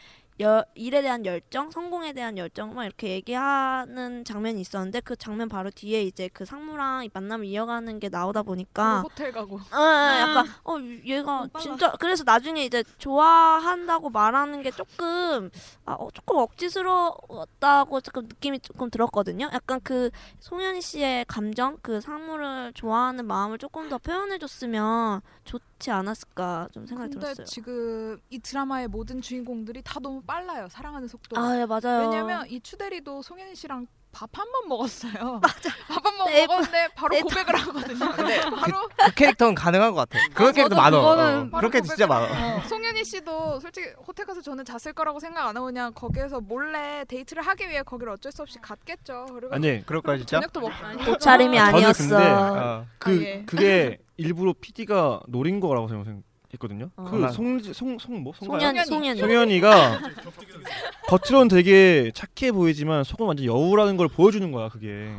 [0.42, 5.72] 여, 일에 대한 열정, 성공에 대한 열정 막 이렇게 얘기하는 장면이 있었는데 그 장면 바로
[5.72, 9.56] 뒤에 이제 그 상무랑 이 만남을 이어가는 게 나오다 보니까 호텔 가고.
[9.56, 15.50] 어, 어, 약간 어 얘가 진짜 그래서 나중에 이제 좋아한다고 말하는 게 조금
[15.86, 19.50] 아, 어, 조금 억지스러웠다고 조금 느낌이 조금 들었거든요.
[19.54, 20.10] 약간 그
[20.40, 27.26] 송현희 씨의 감정, 그 상무를 좋아하는 마음을 조금 더 표현해줬으면 좋지 않았을까 좀 생각이 근데
[27.28, 27.46] 들었어요.
[27.46, 30.68] 지금 이 드라마의 모든 주인공들이 다 너무 빨라요.
[30.70, 31.40] 사랑하는 속도.
[31.40, 32.10] 아, 예, 맞아요.
[32.10, 35.40] 왜냐면 이 추대리도 송현희 씨랑 밥 한 번 먹었어요.
[35.44, 35.70] 맞아.
[35.90, 38.12] 밥 한 번 네, 먹었는데 바로 네, 고백을 하거든요.
[38.14, 40.26] 근데 바로 그 캐릭터는 가능한 것 같아.
[40.34, 40.98] 그런 캐릭터 많아.
[40.98, 42.26] 그거는 어, 바로 그런 캐릭터 진짜 많아.
[42.58, 42.62] 어.
[42.62, 47.44] 송현희 씨도 솔직히 호텔 가서 저는 잤을 거라고 생각 안 하고 그냥 거기에서 몰래 데이트를
[47.44, 49.26] 하기 위해 거기를 어쩔 수 없이 갔겠죠.
[49.34, 50.38] 그리고 아니, 그럴 거야, 진짜?
[50.40, 52.08] 저녁도 먹고 옷차림이 저는 아니었어.
[52.16, 52.86] 근데 어.
[52.98, 53.44] 그 아, 예.
[53.46, 56.06] 그게 일부러 PD가 노린 거라고 생각
[56.56, 56.90] 했거든요.
[56.98, 57.06] 어.
[57.10, 59.20] 그 그송송송뭐 송현이, 송현이.
[59.20, 60.00] 송현이가
[61.08, 65.12] 겉으로는 되게 착해 보이지만 속은 완전 여우라는 걸 보여주는 거야 그게.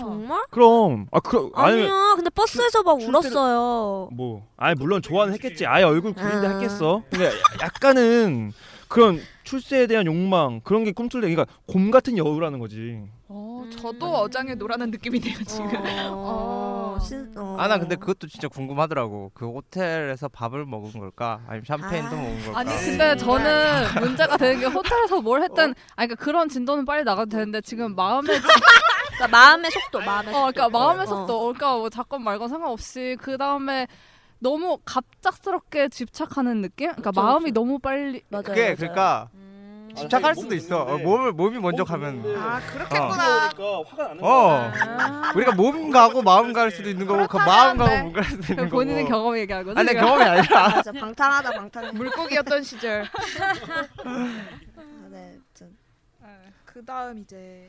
[0.00, 0.42] 정말?
[0.50, 2.12] 그럼 아 그럼 아니야.
[2.14, 4.10] 근데 버스에서 막 출- 울었어요.
[4.12, 5.66] 뭐 아니 물론 좋아는 했겠지.
[5.66, 6.50] 아예 얼굴 구린데 아.
[6.54, 7.02] 했겠어.
[7.10, 7.30] 근데
[7.62, 8.52] 약간은
[8.88, 11.28] 그런 출세에 대한 욕망 그런 게 꿈틀대.
[11.28, 13.00] 그러니까 곰 같은 여우라는 거지.
[13.28, 13.70] 어, 음.
[13.70, 15.68] 저도 어장에 노라는 느낌이네요 지금.
[15.74, 16.67] 어,
[17.00, 17.56] 신, 어.
[17.58, 19.30] 아 나 근데 그것도 진짜 궁금하더라고.
[19.34, 21.40] 그 호텔에서 밥을 먹은 걸까?
[21.46, 22.20] 아니면 샴페인도 아.
[22.20, 22.58] 먹은 걸까?
[22.60, 27.30] 아니 근데 저는 문제가 되는 게 호텔에서 뭘 했든 아니 그러니까 그런 진도는 빨리 나가도
[27.30, 28.28] 되는데 지금 마음의
[29.18, 30.78] 그러니까 마음의 속도, 마음의 어, 그러니까 속도.
[30.78, 31.06] 마음의 어.
[31.06, 33.86] 속도, 그러니까 뭐 사건 말건 상관없이 그 다음에
[34.38, 36.88] 너무 갑작스럽게 집착하는 느낌?
[36.92, 37.54] 그러니까 그쵸, 마음이 그쵸.
[37.54, 38.42] 너무 빨리 맞아요.
[38.44, 38.76] 그게 맞아요.
[38.76, 39.28] 그러니까
[39.98, 40.82] 집착할 수도 있어.
[40.82, 42.22] 어, 몸을 몸이 먼저 가면.
[42.36, 43.48] 아 그렇겠구나.
[43.50, 44.72] 그러니까 화가 나는 어.
[45.34, 48.56] 우리가 몸 가고 마음 갈 수도 있는 거고 그 마음 가고 몸 갈 수도 있는
[48.68, 48.76] 거고.
[48.76, 49.78] 본인은 경험 얘기한 거죠?
[49.78, 50.02] 아니 지금?
[50.02, 50.68] 경험이 아니라.
[50.76, 51.92] 맞아, 방탕하다, 방탕해.
[51.92, 53.02] 물고기였던 시절.
[54.04, 54.28] 아,
[55.10, 55.76] 네, 아무튼.
[56.64, 57.68] 그 다음 이제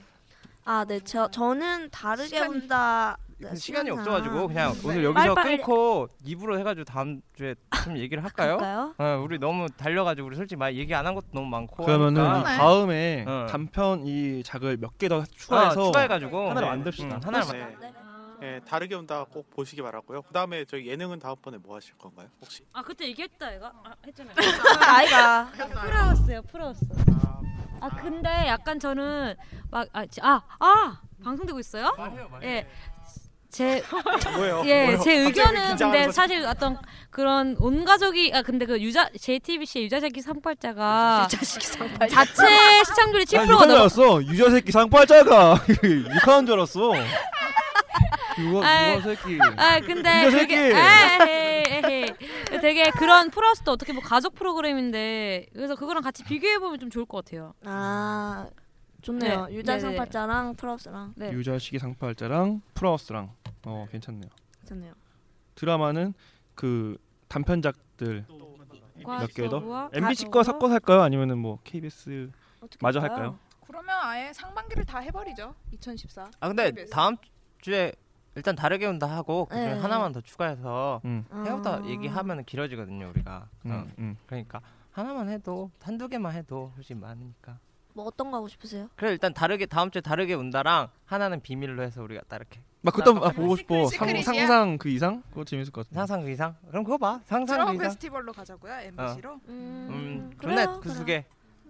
[0.65, 3.17] 아, 네, 저 저는 다르게 시간이- 본다.
[3.41, 3.99] 네, 시간이 시간상.
[3.99, 4.79] 없어가지고 그냥 네.
[4.83, 8.57] 오늘 여기서 빨리빨리- 끊고 입으로 해가지고 다음 주에 좀 얘기를 할까요?
[8.57, 8.93] 갈까요?
[8.97, 11.85] 어, 우리 너무 달려가지고 우리 솔직히 말 얘기 안 한 것도 너무 많고.
[11.85, 12.53] 그러면은 하니까.
[12.53, 13.47] 이 다음에 어.
[13.49, 16.75] 단편 이 작을 몇 개 더 아, 추가해서 추가해가지고 하나를 네.
[16.75, 17.15] 만듭시다.
[17.15, 17.59] 음, 하나를 네.
[17.63, 17.79] 만.
[17.79, 17.93] 네.
[18.41, 20.21] 예, 다르게 온다 꼭 보시기 바라고요.
[20.23, 22.27] 그다음에 저희 예능은 다음번에 뭐 하실 건가요?
[22.41, 22.63] 혹시?
[22.73, 24.33] 아 그때 얘기했다 얘가 아, 했잖아요.
[24.87, 25.49] 아이가.
[25.81, 26.85] 풀어왔어요, 풀어왔어.
[27.81, 29.35] 아 근데 약간 저는
[29.71, 31.91] 막아아 아, 방송되고 있어요?
[32.43, 32.65] 예.
[33.49, 33.83] 제
[34.35, 34.61] 뭐예요?
[34.65, 34.99] 예, 뭐예요?
[34.99, 36.11] 제 의견은 근데?
[36.11, 36.77] 사실 어떤
[37.09, 42.09] 그런 온 가족이 아 근데 그 유자 JTBC 유자새끼 상팔자가 자식이 상팔.
[42.09, 44.21] 자체 시청률이 7%가 아, 넘어 알았어.
[44.23, 45.59] 유저 새끼 상팔자가
[46.15, 46.93] 욕하는 줄 알았어.
[48.39, 49.39] 유아 아이, 유아 새끼.
[49.57, 50.79] 아 근데 유자 되게 새끼.
[51.31, 52.13] 에헤이.
[52.61, 57.25] 되게 그런 플러스도 어떻게 뭐 가족 프로그램인데 그래서 그거랑 같이 비교해 보면 좀 좋을 것
[57.25, 57.53] 같아요.
[57.65, 58.47] 아,
[59.01, 59.47] 좋네요.
[59.47, 59.97] 네, 유자상 네네.
[59.97, 61.31] 팔자랑 플러스랑 네.
[61.31, 63.31] 유자식이 상팔자랑 프라우스랑
[63.65, 64.29] 어 괜찮네요.
[64.67, 64.93] 좋네요.
[65.55, 66.13] 드라마는
[66.55, 66.97] 그
[67.27, 68.25] 단편작들
[69.03, 69.89] 과몇개 더?
[69.93, 71.01] MBC 가- 거 섞어서 할까요?
[71.01, 72.31] 아니면은 뭐 KBS
[72.81, 73.17] 마저 할까요?
[73.17, 73.39] 할까요?
[73.65, 75.53] 그러면 아예 상반기를 다 해버리죠.
[75.71, 76.29] 2014.
[76.39, 76.91] 아 근데 KBS.
[76.91, 77.15] 다음
[77.61, 77.93] 주에
[78.35, 79.79] 일단 다르게 온다 하고 그중에 네.
[79.79, 81.25] 하나만 더 추가해서 음.
[81.29, 81.85] 생각보다 아.
[81.85, 83.37] 얘기하면 길어지거든요 우리가.
[83.65, 84.17] 어, 음, 음.
[84.25, 87.59] 그러니까 하나만 해도 한두 개만 해도 솔직히 많으니까.
[87.99, 88.89] 뭐 어떤 거 하고 싶으세요?
[88.95, 93.09] 그래 일단 다르게 다음 주에 다르게 온다랑 하나는 비밀로 해서 우리가 딱 이렇게 막 그때
[93.09, 93.87] 아, 보고 싶어.
[93.89, 94.23] 상, 시크릿이야?
[94.47, 95.21] 상상 그 이상?
[95.31, 95.95] 그거 재밌을 것 같아.
[95.99, 96.55] 상상 그 이상?
[96.69, 97.19] 그럼 그거 봐.
[97.25, 97.77] 상상 그 이상.
[97.87, 98.73] 페스티벌로 가자고요.
[98.73, 99.41] MBC로.
[99.49, 100.95] 음, 그래요, 좋네 그 그래요.
[100.97, 101.25] 두 개.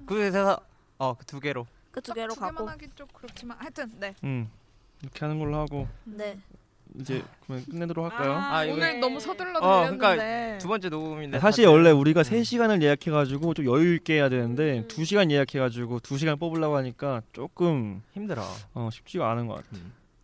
[0.05, 0.59] 그래서
[0.99, 1.65] 어 그 두 개로.
[1.91, 2.69] 그두 개로 두 개만 가고.
[2.69, 4.13] 하긴 좀 그렇지만 하여튼 네.
[4.23, 4.51] 음.
[5.01, 6.37] 이렇게 하는 걸로 하고 네.
[6.99, 8.33] 이제 그러면 끝내도록 할까요?
[8.33, 9.97] 아, 이거- 오늘 너무 서둘러 어, 들렸는데.
[9.97, 14.85] 그러니까 두 번째 녹음인데 사실 다들- 원래 우리가 3시간을 예약해가지고 좀 여유 있게 해야 되는데
[14.87, 18.43] 2시간 예약해가지고 2시간 뽑으려고 하니까 조금 힘들어.
[18.73, 19.67] 어, 쉽지가 않은 것 같아.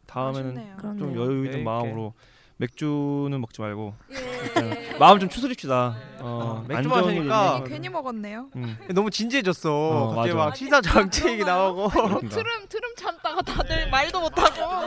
[0.07, 0.77] 다음에는 아쉽네요.
[0.81, 1.19] 좀 그러네요.
[1.21, 1.63] 여유 여유 있는 있게.
[1.63, 2.13] 마음으로
[2.57, 5.93] 맥주는 먹지 말고 일단 마음 좀 추스립시다.
[6.19, 8.47] 어, 맥주 안 좋은 마시니까 아, 있는 괜히 먹었네요.
[8.55, 8.77] 음.
[8.95, 9.73] 너무 진지해졌어.
[9.73, 10.45] 어, 갑자기 맞아.
[10.45, 11.89] 막 시사 정책 얘기 나오고.
[11.89, 14.85] 트름 트름 참다가 다들 말도 못하고.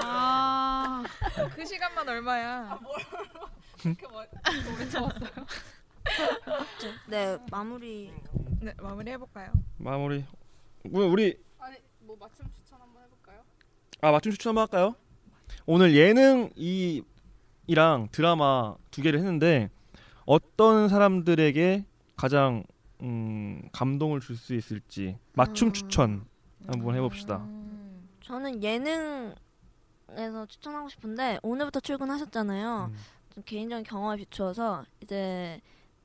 [1.39, 2.79] 아, 그 시간만 얼마야?
[7.09, 8.13] 네 마무리.
[8.61, 9.53] 네 마무리 해볼까요?
[9.77, 10.25] 마무리.
[10.85, 13.41] 우리, 우리 아니 뭐 맞춤 추천 한번 해볼까요?
[14.01, 14.95] 아 맞춤 추천 한번 할까요?
[15.67, 17.03] 오늘 예능 이
[17.67, 19.71] 이랑 드라마 두 개를 했는데
[20.25, 21.85] 어떤 사람들에게
[22.17, 22.65] 가장
[23.03, 25.73] 음, 감동을 줄 수 있을지 맞춤 음.
[25.73, 26.25] 추천
[26.67, 27.47] 한번 해봅시다.
[28.23, 29.35] 저는 예능
[30.17, 32.91] 에서 추천하고 싶은데 오늘부터 출근하셨잖아요.
[32.91, 32.99] 음.
[33.35, 35.61] 좀 개인적인 경험에 비추어서 이제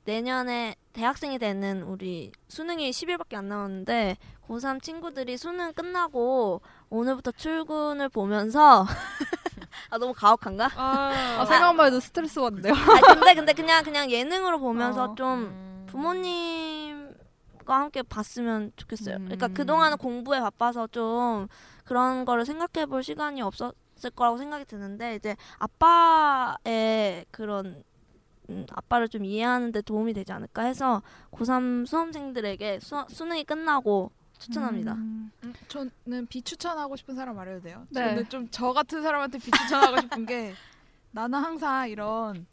[0.06, 8.86] 내년에 대학생이 되는 우리 수능이 10일밖에 안 남았는데 고3 친구들이 수능 끝나고 오늘부터 출근을 보면서
[9.90, 10.70] 아 너무 가혹한가?
[10.76, 12.74] 아, 생각만 해도 스트레스 받는데요.
[12.74, 15.16] 아 근데 근데 그냥 그냥 예능으로 보면서 어.
[15.16, 17.14] 좀 부모님과
[17.68, 19.18] 함께 봤으면 좋겠어요.
[19.20, 19.54] 그러니까 음.
[19.54, 21.48] 그동안은 공부에 바빠서 좀
[21.86, 23.74] 그런 거를 생각해 볼 시간이 없었
[24.06, 27.84] 을 거라고 생각이 드는데 이제 아빠의 그런
[28.50, 31.02] 음, 아빠를 좀 이해하는 데 도움이 되지 않을까 해서
[31.32, 34.94] 고3 수험생들에게 수, 수능이 끝나고 추천합니다.
[34.94, 35.32] 음,
[35.70, 37.86] 저는 비추천하고 싶은 사람 말해도 돼요.
[37.90, 38.10] 네.
[38.10, 40.54] 저는 좀 저 같은 사람한테 비추천하고 싶은 게
[41.12, 42.46] 나는 항상 이런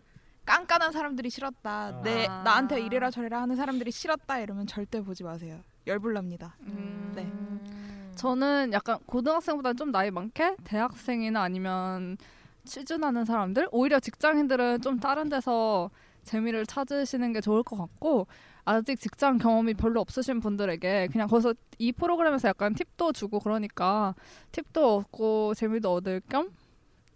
[0.45, 2.03] 깐깐한 사람들이 싫었다.
[2.03, 2.43] 내 아.
[2.43, 5.61] 나한테 이래라 저래라 하는 사람들이 싫었다 이러면 절대 보지 마세요.
[5.87, 6.57] 열불납니다.
[6.63, 7.13] 음.
[7.17, 7.90] 네.
[8.21, 12.19] 저는 약간 고등학생보다 좀 나이 많게 대학생이나 아니면
[12.67, 15.91] 취준하는 사람들 오히려 직장인들은 좀 다른 데서
[16.23, 18.27] 재미를 찾으시는 게 좋을 것 같고
[18.67, 24.15] 아직 직장 경험이 별로 없으신 분들에게 그냥 거기서 이 프로그램에서 약간 팁도 주고 그러니까
[24.53, 26.51] 팁도 얻고 재미도 얻을 겸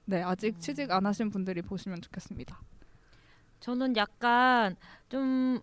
[0.07, 2.59] 네, 아직 취직 안 하신 분들이 보시면 좋겠습니다.
[3.61, 4.74] 저는 약간
[5.11, 5.61] 좀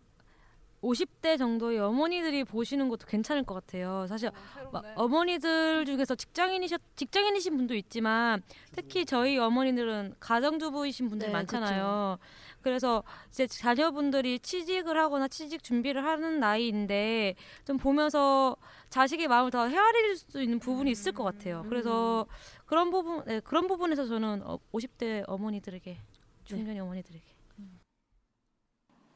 [0.82, 4.06] 50대 정도의 어머니들이 보시는 것도 괜찮을 것 같아요.
[4.08, 4.32] 사실
[4.72, 12.18] 막 어머니들 중에서 직장인이셨 직장인이신 분도 있지만 특히 저희 어머니들은 가정주부이신 분들이 네, 많잖아요.
[12.62, 18.56] 그래서 이제 자녀분들이 취직을 하거나 취직 준비를 하는 나이인데 좀 보면서
[18.90, 21.64] 자식의 마음을 더 헤아릴 수 있는 부분이 있을 것 같아요.
[21.70, 22.26] 그래서
[22.66, 25.98] 그런 부분 네, 그런 부분에서 저는 어, 50대 어머니들에게
[26.46, 27.24] 중년 어머니들에게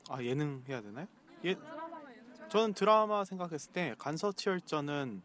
[0.10, 1.08] 아 예능 해야 되나요?
[1.46, 1.56] 예.
[2.50, 5.22] 저는 드라마 생각했을 때 간서치열전은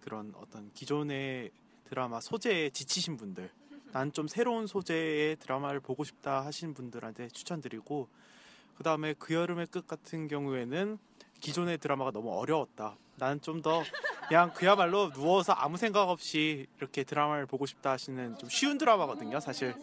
[0.00, 1.50] 그런 어떤 기존의
[1.84, 3.50] 드라마 소재에 지치신 분들,
[3.92, 8.08] 난 좀 새로운 소재의 드라마를 보고 싶다 하시는 분들한테 추천드리고,
[8.76, 10.98] 그 다음에 그 여름의 끝 같은 경우에는
[11.40, 12.96] 기존의 드라마가 너무 어려웠다.
[13.16, 13.82] 나는 좀 더
[14.28, 19.74] 그냥 그야말로 누워서 아무 생각 없이 이렇게 드라마를 보고 싶다 하시는 좀 쉬운 드라마거든요, 사실.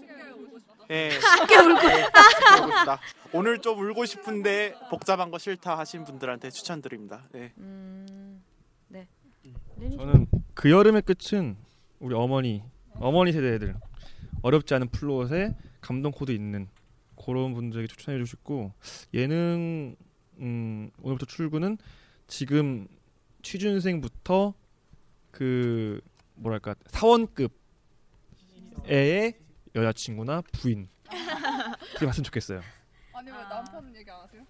[0.90, 1.12] 예.
[1.12, 3.00] 쉽게 울고 예, 쉽게 울고 싶다.
[3.34, 7.28] 오늘 좀 울고 싶은데 복잡한 거 싫다 하신 분들한테 추천드립니다.
[7.36, 7.52] 예.
[7.58, 8.44] 음,
[8.88, 9.08] 네.
[9.80, 11.58] 저는 그 여름의 끝은
[12.00, 12.64] 우리 어머니
[12.96, 13.76] 어머니 세대 애들
[14.42, 16.68] 어렵지 않은 플롯에 감동 코드 있는
[17.24, 18.74] 그런 분들에게 추천해 주고 싶고
[19.14, 19.96] 예능
[20.40, 21.78] 음, 오늘부터 출근은
[22.28, 22.88] 지금
[23.42, 24.54] 취준생부터
[25.32, 26.02] 그
[26.36, 27.52] 뭐랄까 사원급
[28.88, 29.34] 애의
[29.78, 30.90] 여자친구나 부인
[31.94, 32.62] 그게 봤으면 좋겠어요.
[33.14, 34.42] 아니 왜 남편 얘기 안 하세요?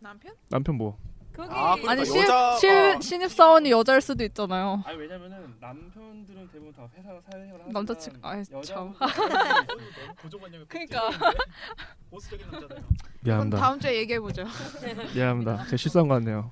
[0.00, 0.34] 남편?
[0.48, 0.98] 남편 뭐?
[1.34, 3.00] 거기 아, 그러니까 아니 신, 여자- 신, 어.
[3.00, 4.82] 신입 사원이 여자일 수도 있잖아요.
[4.86, 8.94] 아니 왜냐면은 남편들은 대부분 다 회사 사회생활 남자친구 아이 참.
[10.22, 11.10] 고정관념이 그러니까.
[12.10, 12.46] 보수적인.
[12.50, 12.68] 그건
[13.22, 13.56] 미안합니다.
[13.58, 14.44] 다음 주에 얘기해 보죠.
[15.14, 15.64] 미안합니다.
[15.64, 16.50] 제가 실수한 것 같네요.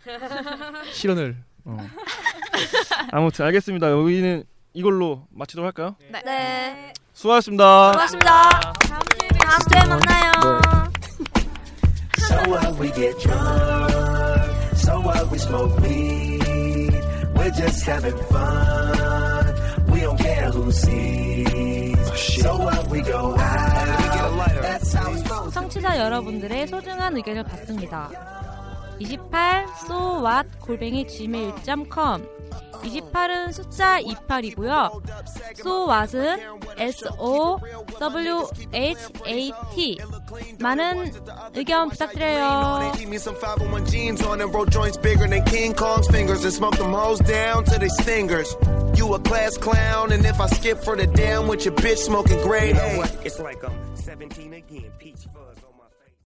[0.93, 1.45] 실언을.
[1.65, 1.77] 어.
[3.13, 3.91] 아무튼 알겠습니다.
[3.91, 4.43] 여기는
[4.73, 5.95] 이걸로 마치도록 할까요?
[6.25, 6.93] 네.
[7.15, 7.93] 수고하셨습니다.
[7.93, 8.51] 고맙습니다.
[9.39, 10.33] 다음 주에 만나요.
[12.19, 16.93] So what we get drunk, so what we smoke weed.
[17.35, 19.55] We're just having fun.
[19.93, 21.99] We don't care who sees.
[22.43, 24.63] So what we go out.
[24.63, 28.09] That's how it's supposed to 청취자 여러분들의 소중한 의견을 받습니다.
[29.03, 32.27] 28 so what 골뱅이 gmail.com
[32.83, 35.03] 28은 숫자 28이고요.
[35.55, 36.39] so what은
[36.79, 37.59] s o
[37.99, 39.99] w h a t
[40.59, 41.13] 많은
[41.55, 42.93] 의견 부탁드려요.
[42.97, 46.53] Keep me some 501 jeans on and roll joints bigger than King Kong's fingers and
[46.53, 48.57] smoke them hoes down to they stingers.
[48.97, 52.41] You a class clown, and if I skip for the damn with your bitch smoking
[52.43, 53.15] gray, You know what?
[53.25, 54.91] It's like I'm 17 again.
[54.99, 55.32] Peach fuzz.